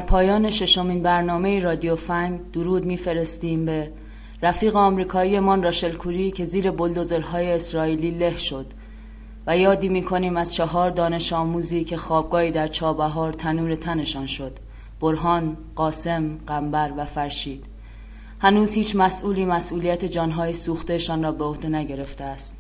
پایان 0.06 0.50
ششمین 0.50 1.04
برنامه 1.04 1.60
رادیو 1.60 1.96
فنگ 1.96 2.52
درود 2.52 2.86
میفرستیم 2.86 3.66
به 3.66 3.92
رفیق 4.42 4.76
آمریکاییمان 4.76 5.64
راشل 5.64 5.92
کوری 5.92 6.32
که 6.32 6.46
زیر 6.46 6.72
بلدوزرهای 6.72 7.52
اسرائیلی 7.52 8.12
له 8.12 8.38
شد 8.38 8.66
و 9.48 9.58
یادی 9.58 9.90
می‌کنیم 9.90 10.38
از 10.38 10.54
چهار 10.54 10.90
دانش 10.90 11.34
آموزی 11.34 11.84
که 11.84 11.98
خوابگاهی 11.98 12.52
در 12.52 12.68
چابهار 12.68 13.34
تنور 13.34 13.76
تنشان 13.76 14.26
شد 14.26 14.60
برهان، 15.02 15.58
قاسم، 15.76 16.38
قنبر 16.48 16.92
و 16.98 17.06
فرشید. 17.06 17.66
هنوز 18.40 18.74
هیچ 18.74 18.96
مسئولی 18.96 19.46
مسئولیت 19.46 20.06
جانهای 20.06 20.54
سوختهشان 20.54 21.24
را 21.24 21.32
به 21.32 21.44
عهده 21.44 21.70
نگرفته 21.70 22.24
است. 22.24 22.58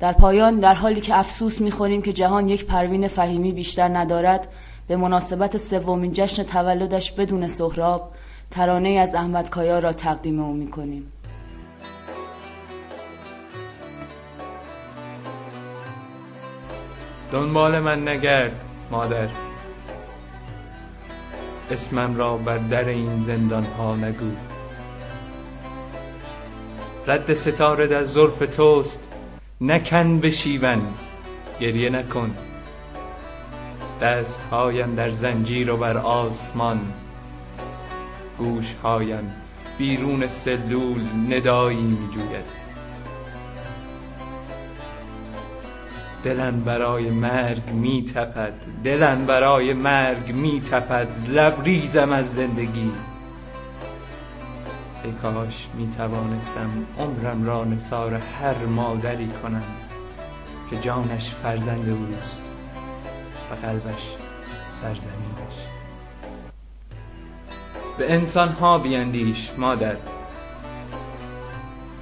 در 0.00 0.12
پایان 0.12 0.60
در 0.60 0.74
حالی 0.74 1.00
که 1.00 1.18
افسوس 1.18 1.60
می‌خوریم 1.60 2.02
که 2.02 2.12
جهان 2.12 2.48
یک 2.48 2.66
پروین 2.66 3.08
فهیمی 3.08 3.52
بیشتر 3.52 3.88
ندارد 3.88 4.48
به 4.88 4.96
مناسبت 4.96 5.56
سومین 5.56 6.12
جشن 6.12 6.42
تولدش 6.42 7.12
بدون 7.12 7.48
سهراب 7.48 8.12
ترانه 8.50 8.88
از 8.88 9.14
احمد 9.14 9.50
کایا 9.50 9.78
را 9.78 9.92
تقدیم 9.92 10.40
او 10.40 10.52
می‌کنیم. 10.52 11.12
دنبال 17.32 17.80
من 17.80 18.08
نگرد 18.08 18.64
مادر. 18.90 19.28
اسمم 21.70 22.16
را 22.16 22.36
بر 22.36 22.58
در 22.58 22.88
این 22.88 23.22
زندان 23.22 23.64
ها 23.64 23.96
نگو. 23.96 24.30
رد 27.06 27.34
ستاره 27.34 27.86
در 27.86 28.04
زلف 28.04 28.56
توست 28.56 29.12
نکن 29.60 30.20
بشیون 30.20 30.82
گریه 31.60 31.90
نکن. 31.90 32.45
دست 34.00 34.40
هایم 34.50 34.94
در 34.94 35.10
زنجیر 35.10 35.72
و 35.72 35.76
بر 35.76 35.96
آسمان. 35.96 36.80
گوش 38.38 38.74
هایم 38.82 39.32
بیرون 39.78 40.28
سلول 40.28 41.00
ندایی 41.30 41.82
می 41.82 42.08
جوید 42.14 42.66
دلم 46.24 46.60
برای 46.60 47.10
مرگ 47.10 47.70
می 47.70 48.04
تپد 48.04 48.54
دلم 48.84 49.26
برای 49.26 49.72
مرگ 49.72 50.32
می 50.32 50.60
تپد 50.60 51.08
لبریزم 51.28 52.12
از 52.12 52.34
زندگی. 52.34 52.92
ای 55.04 55.12
کاش 55.22 55.68
می 55.74 55.88
توانستم 55.96 56.70
عمرم 56.98 57.46
را 57.46 57.64
نثار 57.64 58.14
هر 58.14 58.66
مادری 58.66 59.28
کنم 59.42 59.64
که 60.70 60.76
جانش 60.76 61.30
فرزند 61.30 61.88
اوست. 61.88 62.45
و 63.50 63.66
قلبش 63.66 64.16
سرزمینش. 64.80 65.56
به 67.98 68.12
انسان 68.12 68.48
ها 68.48 68.78
بیندیش 68.78 69.52
مادر. 69.58 69.96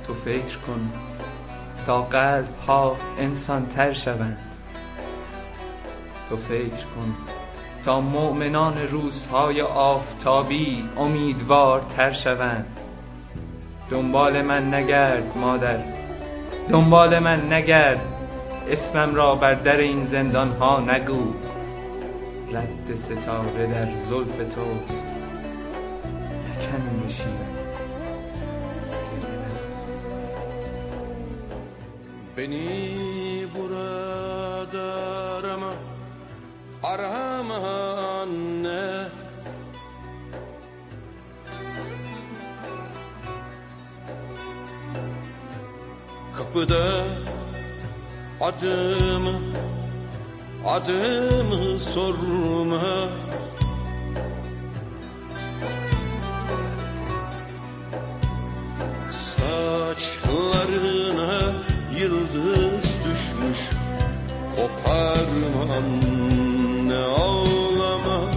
تو 0.06 0.14
فکر 0.14 0.58
کن 0.58 0.92
تا 1.86 2.02
قلب 2.02 2.48
ها 2.66 2.96
انسان 3.18 3.66
تر 3.66 3.92
شوند. 3.92 4.54
تو 6.28 6.36
فکر 6.36 6.84
کن 6.86 7.14
تا 7.84 8.00
مؤمنان 8.00 8.88
روزهای 8.90 9.60
آفتابی 9.62 10.84
امیدوار 10.96 11.80
تر 11.80 12.12
شوند. 12.12 12.80
دنبال 13.90 14.42
من 14.42 14.74
نگرد 14.74 15.38
مادر. 15.38 15.78
دنبال 16.68 17.18
من 17.18 17.52
نگرد 17.52 18.13
اسمم 18.70 19.14
را 19.14 19.34
بر 19.34 19.54
در 19.54 19.76
این 19.76 20.04
زندان 20.04 20.48
ها 20.48 20.80
نگو. 20.80 21.34
رد 22.52 22.96
ستاره 22.96 23.66
در 23.66 23.94
زلف 23.94 24.54
توست. 24.54 25.04
نکن 26.50 27.06
بشیون 27.06 27.54
Beni 32.36 33.46
burada 33.54 34.86
arama 35.38 35.72
Arama 36.82 37.60
Kapıda 46.36 47.23
adımı 48.44 49.40
Adımı 50.66 51.80
sorma. 51.80 53.08
Saçlarına 59.10 60.52
yıldız 61.98 62.96
düşmüş 63.04 63.70
Koparma 64.56 65.74
anne 65.76 66.96
ağlama. 66.96 68.30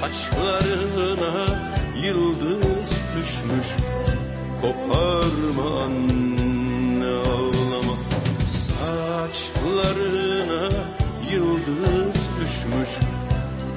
Saçlarına 0.00 1.46
yıldız 2.02 2.90
düşmüş 3.16 3.68
Koparma 4.60 5.68
Saçlarına 9.78 10.68
yıldız 11.32 12.28
düşmüş 12.40 12.90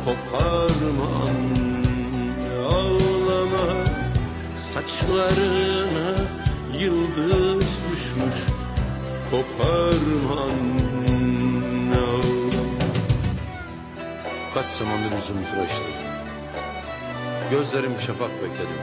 Koparma 0.05 1.25
anne 1.27 2.65
ağlama 2.67 3.85
Saçlarına 4.57 6.15
yıldız 6.79 7.79
düşmüş 7.91 8.35
Koparma 9.31 10.41
anne 10.41 11.97
ağlama 11.97 12.87
Kaç 14.53 14.69
zamandır 14.69 15.17
yüzüm 15.17 15.43
tıraştı. 15.51 15.83
Gözlerim 17.51 17.99
şafak 17.99 18.31
bekledim. 18.35 18.81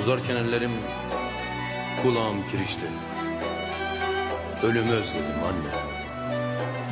Uzarken 0.00 0.36
ellerim 0.36 0.72
kulağım 2.02 2.48
kirişti. 2.50 2.86
Ölümü 4.62 4.90
özledim 4.90 5.44
anne. 5.44 5.85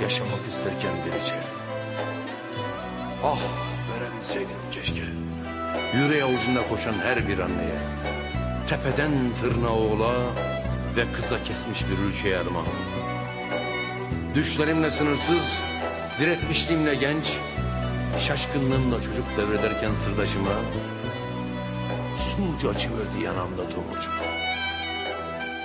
Yaşamak 0.03 0.47
isterken 0.49 0.93
içeri. 1.23 1.39
Ah 3.25 3.41
verebilseydim 3.93 4.57
keşke. 4.73 5.03
Yüreği 5.95 6.25
avucunda 6.25 6.69
koşan 6.69 6.95
her 7.05 7.29
bir 7.29 7.39
anneye. 7.39 7.79
Tepeden 8.69 9.13
tırnağa 9.41 9.73
oğula 9.73 10.13
ve 10.97 11.13
kıza 11.13 11.45
kesmiş 11.45 11.85
bir 11.89 11.99
ülkeye 11.99 12.39
armağan. 12.39 12.67
Düşlerimle 14.35 14.91
sınırsız, 14.91 15.61
diretmişliğimle 16.21 16.95
genç, 16.95 17.37
şaşkınlığımla 18.21 19.03
çocuk 19.03 19.27
devrederken 19.37 19.95
sırdaşıma 19.95 20.53
sulca 22.17 22.71
açıverdi 22.71 23.25
yanamda 23.25 23.69
tomurcuk. 23.69 24.15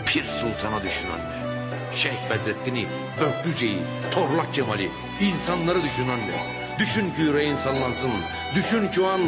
Pir 0.06 0.24
Sultan'a 0.24 0.84
düşün 0.84 1.08
anne. 1.08 1.49
Şeyh 2.00 2.30
Bedrettin'i, 2.30 2.88
Böklüce'yi, 3.22 3.78
Torlak 4.12 4.54
Cemal'i, 4.54 4.89
insanları 5.22 5.84
düşün 5.84 6.08
anne. 6.08 6.32
Düşün 6.80 7.02
ki 7.02 7.22
yüreğin 7.22 7.56
sallansın. 7.56 8.12
Düşün 8.56 8.88
ki 8.88 9.02
o 9.02 9.08
an 9.08 9.22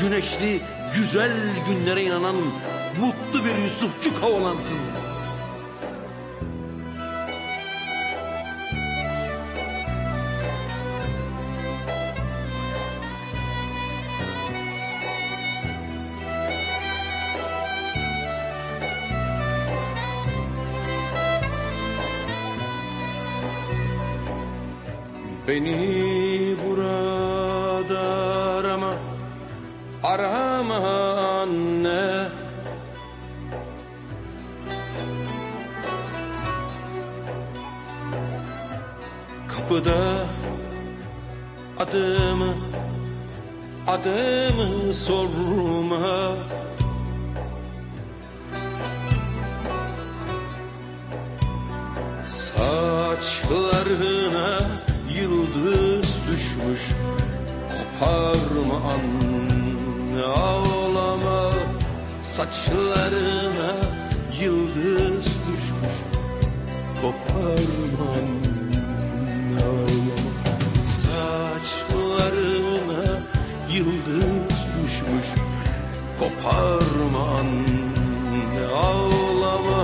güneşli, 0.00 0.60
güzel 0.94 1.32
günlere 1.68 2.02
inanan 2.02 2.36
mutlu 3.00 3.44
bir 3.44 3.62
Yusufçuk 3.62 4.22
havalansın. 4.22 4.78
Beni 25.48 26.56
burada 26.56 28.00
arama. 28.58 28.94
Arama 30.02 30.76
anne. 31.42 32.28
Kapıda 39.48 40.26
adımı 41.78 42.54
adımı 43.86 44.94
sorma 44.94 46.36
Anne 58.94 60.22
ağlama? 60.24 61.50
Saçlarına 62.22 63.74
yıldız 64.40 65.24
düşmüş. 65.24 65.96
Koparma 67.00 68.06
anne 68.16 69.62
ağlama? 69.64 70.34
Saçlarına 70.84 72.24
yıldız 73.72 74.58
düşmüş. 74.74 75.28
Koparma 76.18 77.22
anne 77.38 78.66
ağlama? 78.74 79.82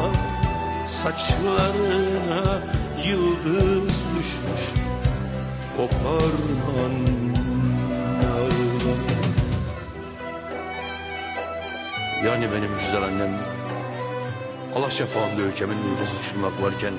Saçlarına 0.88 2.60
yıldız 3.06 3.94
düşmüş. 4.18 4.64
Koparma 5.76 6.39
Yani 12.40 12.52
benim 12.52 12.78
güzel 12.78 13.02
annem? 13.02 13.38
Allah 14.74 14.90
şafağında 14.90 15.40
ülkemin 15.40 15.76
yıldız 15.76 16.20
uçurmak 16.20 16.62
varken 16.62 16.94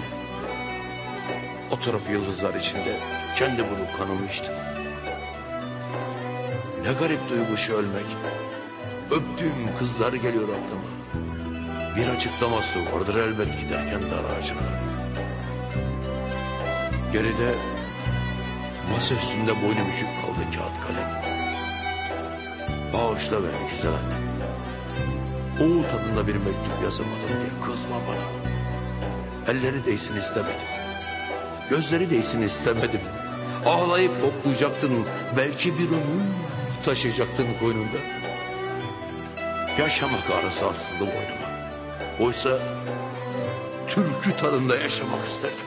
Oturup 1.72 2.10
yıldızlar 2.10 2.54
içinde 2.56 3.00
kendi 3.36 3.58
bulup 3.58 3.98
kanımı 3.98 4.26
Ne 6.84 6.94
garip 6.94 7.30
duygu 7.30 7.58
şu 7.58 7.74
ölmek. 7.74 8.06
Öptüğüm 9.12 9.78
kızlar 9.80 10.14
geliyor 10.14 10.50
aklıma. 10.50 10.90
Bir 11.96 12.08
açıklaması 12.08 12.80
vardır 12.80 13.16
elbet 13.16 13.62
giderken 13.62 14.02
dar 14.02 14.38
ağacına. 14.38 14.62
Geride 17.14 17.56
masa 18.92 19.16
üstünde 19.16 19.56
boynu 19.62 19.88
bükük 19.88 20.10
kaldı 20.22 20.56
kağıt 20.56 20.88
kalem. 20.88 21.22
Bağışla 22.94 23.38
beni 23.38 23.70
güzel 23.70 23.92
annem 23.92 24.31
Oğul 25.62 25.84
tadında 25.84 26.28
bir 26.28 26.36
mektup 26.36 26.84
yazamadım 26.84 27.28
diye 27.28 27.66
kızma 27.66 27.96
bana. 28.08 28.52
Elleri 29.48 29.86
değsin 29.86 30.16
istemedim. 30.16 30.68
Gözleri 31.70 32.10
değsin 32.10 32.42
istemedim. 32.42 33.00
Ağlayıp 33.66 34.22
koklayacaktın 34.22 35.06
Belki 35.38 35.80
bir 35.80 35.88
ömür 35.88 36.24
taşıyacaktın 36.84 37.48
koynunda. 37.60 37.98
Yaşamak 39.80 40.32
ağrısı 40.32 40.66
altında 40.66 41.00
boynuma. 41.00 41.48
Oysa 42.20 42.60
türkü 43.88 44.38
tadında 44.38 44.76
yaşamak 44.76 45.28
isterdim. 45.28 45.58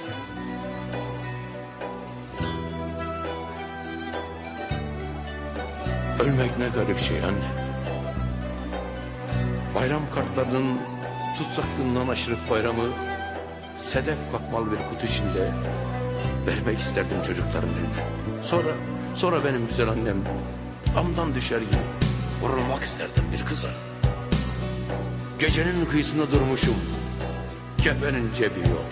Ölmek 6.21 6.59
ne 6.59 6.69
garip 6.69 6.99
şey 6.99 7.25
anne 7.25 7.64
Bayram 9.75 10.03
kartlarının 10.15 10.79
tutsaklığından 11.39 12.09
aşırıp 12.09 12.51
bayramı 12.51 12.89
Sedef 13.79 14.19
kakmalı 14.33 14.73
bir 14.73 14.77
kutu 14.77 15.07
içinde 15.07 15.53
Vermek 16.47 16.79
isterdim 16.79 17.23
çocukların 17.27 17.69
eline. 17.69 18.43
Sonra, 18.43 18.73
sonra 19.15 19.45
benim 19.45 19.67
güzel 19.67 19.89
annem 19.89 20.17
Damdan 20.97 21.35
düşer 21.35 21.59
gibi 21.61 21.77
Vurulmak 22.43 22.83
isterdim 22.83 23.25
bir 23.33 23.45
kıza. 23.45 23.69
Gecenin 25.39 25.87
kıyısında 25.87 26.33
durmuşum 26.33 26.77
Kefenin 27.79 28.33
cebi 28.33 28.59
yok. 28.59 28.87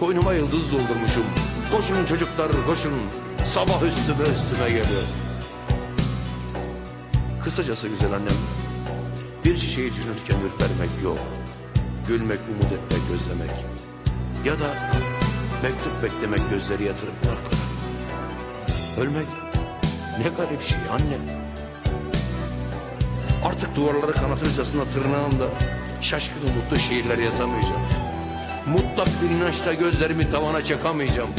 Koynuma 0.00 0.32
yıldız 0.32 0.72
doldurmuşum 0.72 1.24
Koşun 1.72 2.04
çocuklar 2.04 2.52
koşun. 2.66 2.92
Sabah 3.44 3.82
üstüme 3.82 4.22
üstüme 4.34 4.68
geliyor. 4.68 5.06
Kısacası 7.44 7.88
güzel 7.88 8.12
annem 8.12 8.36
Bir 9.46 9.58
çiçeği 9.58 9.90
düşünürken 9.90 10.36
ürpermek 10.46 10.90
yok. 11.04 11.18
Gülmek, 12.08 12.38
umut 12.50 12.72
etmek, 12.72 13.00
gözlemek. 13.08 13.50
Ya 14.44 14.60
da 14.60 14.74
mektup 15.62 16.02
beklemek 16.02 16.50
gözleri 16.50 16.84
yatırıp 16.84 17.24
bırakmak 17.24 17.52
Ölmek 19.00 19.26
ne 20.18 20.28
garip 20.36 20.62
şey 20.62 20.78
anne. 20.92 21.18
Artık 23.44 23.76
duvarları 23.76 24.12
kanatırcasına 24.12 24.84
tırnağımda 24.84 25.48
Şaşkın 26.00 26.40
umutlu 26.40 26.76
şiirler 26.76 27.18
yazamayacağım. 27.18 27.82
Mutlak 28.66 29.08
bir 29.22 29.36
inançla 29.36 29.74
gözlerimi 29.74 30.30
tavana 30.30 30.64
çakamayacağım. 30.64 31.30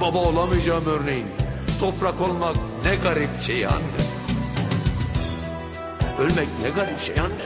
Baba 0.00 0.18
olamayacağım 0.18 0.86
örneğin. 0.86 1.26
Toprak 1.80 2.20
olmak 2.20 2.56
ne 2.84 2.96
garip 2.96 3.42
şey 3.42 3.66
anne 3.66 4.05
Ölmek 6.18 6.48
ne 6.62 6.70
garip 6.70 7.00
şey 7.00 7.20
anne. 7.20 7.42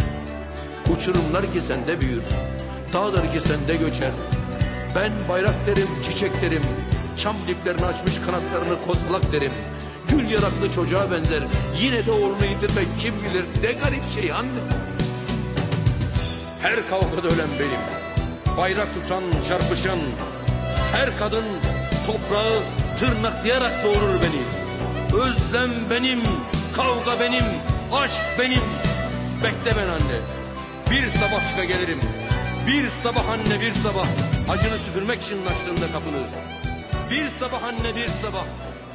Uçurumlar 0.97 1.53
ki 1.53 1.61
sende 1.61 2.01
büyür 2.01 2.23
Dağlar 2.93 3.33
ki 3.33 3.41
sende 3.41 3.77
göçer. 3.77 4.11
Ben 4.97 5.12
bayrak 5.29 5.55
derim 5.66 5.89
çiçek 6.05 6.43
derim 6.43 6.62
Çam 7.16 7.37
diplerini 7.49 7.87
açmış 7.87 8.14
kanatlarını 8.27 8.87
kozalak 8.87 9.33
derim. 9.33 9.53
Gül 10.09 10.31
yaraklı 10.31 10.73
çocuğa 10.75 11.11
benzer 11.11 11.43
Yine 11.79 12.07
de 12.07 12.11
oğlunu 12.11 12.45
yitirmek 12.45 12.87
kim 13.01 13.14
bilir? 13.23 13.45
Ne 13.62 13.73
garip 13.73 14.12
şey 14.14 14.33
anne. 14.33 14.61
Her 16.62 16.89
kavgada 16.91 17.29
ölen 17.29 17.51
benim 17.59 17.81
Bayrak 18.59 18.89
tutan 18.95 19.23
çarpışan. 19.49 19.99
Her 20.93 21.18
kadın 21.18 21.45
toprağı 22.07 22.62
tırnaklayarak 23.01 23.85
doğurur 23.85 24.21
beni. 24.23 24.43
Özlem 25.23 25.71
benim 25.91 26.21
Kavga 26.77 27.21
benim 27.21 27.45
Aşk 27.93 28.22
benim. 28.38 28.62
Bekle 29.45 29.76
ben 29.76 29.88
anne. 29.88 30.20
Bir 30.91 31.09
sabah 31.09 31.49
çıka 31.49 31.64
gelirim. 31.64 32.01
Bir 32.66 32.88
sabah 32.88 33.28
anne 33.28 33.61
bir 33.61 33.72
sabah. 33.72 34.07
Acını 34.49 34.78
süpürmek 34.78 35.22
için 35.22 35.47
açtığında 35.47 35.93
kapını. 35.93 36.22
Bir 37.11 37.30
sabah 37.30 37.62
anne 37.62 37.97
bir 37.97 38.09
sabah. 38.09 38.45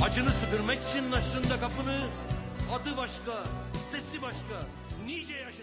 Acını 0.01 0.29
süpürmek 0.29 0.79
için 0.89 1.11
açtığında 1.11 1.59
kapını. 1.59 2.01
Adı 2.73 2.97
başka 2.97 3.43
Sesi 3.91 4.21
başka. 4.21 4.67
Nice 5.05 5.33
çiçekler 5.33 5.54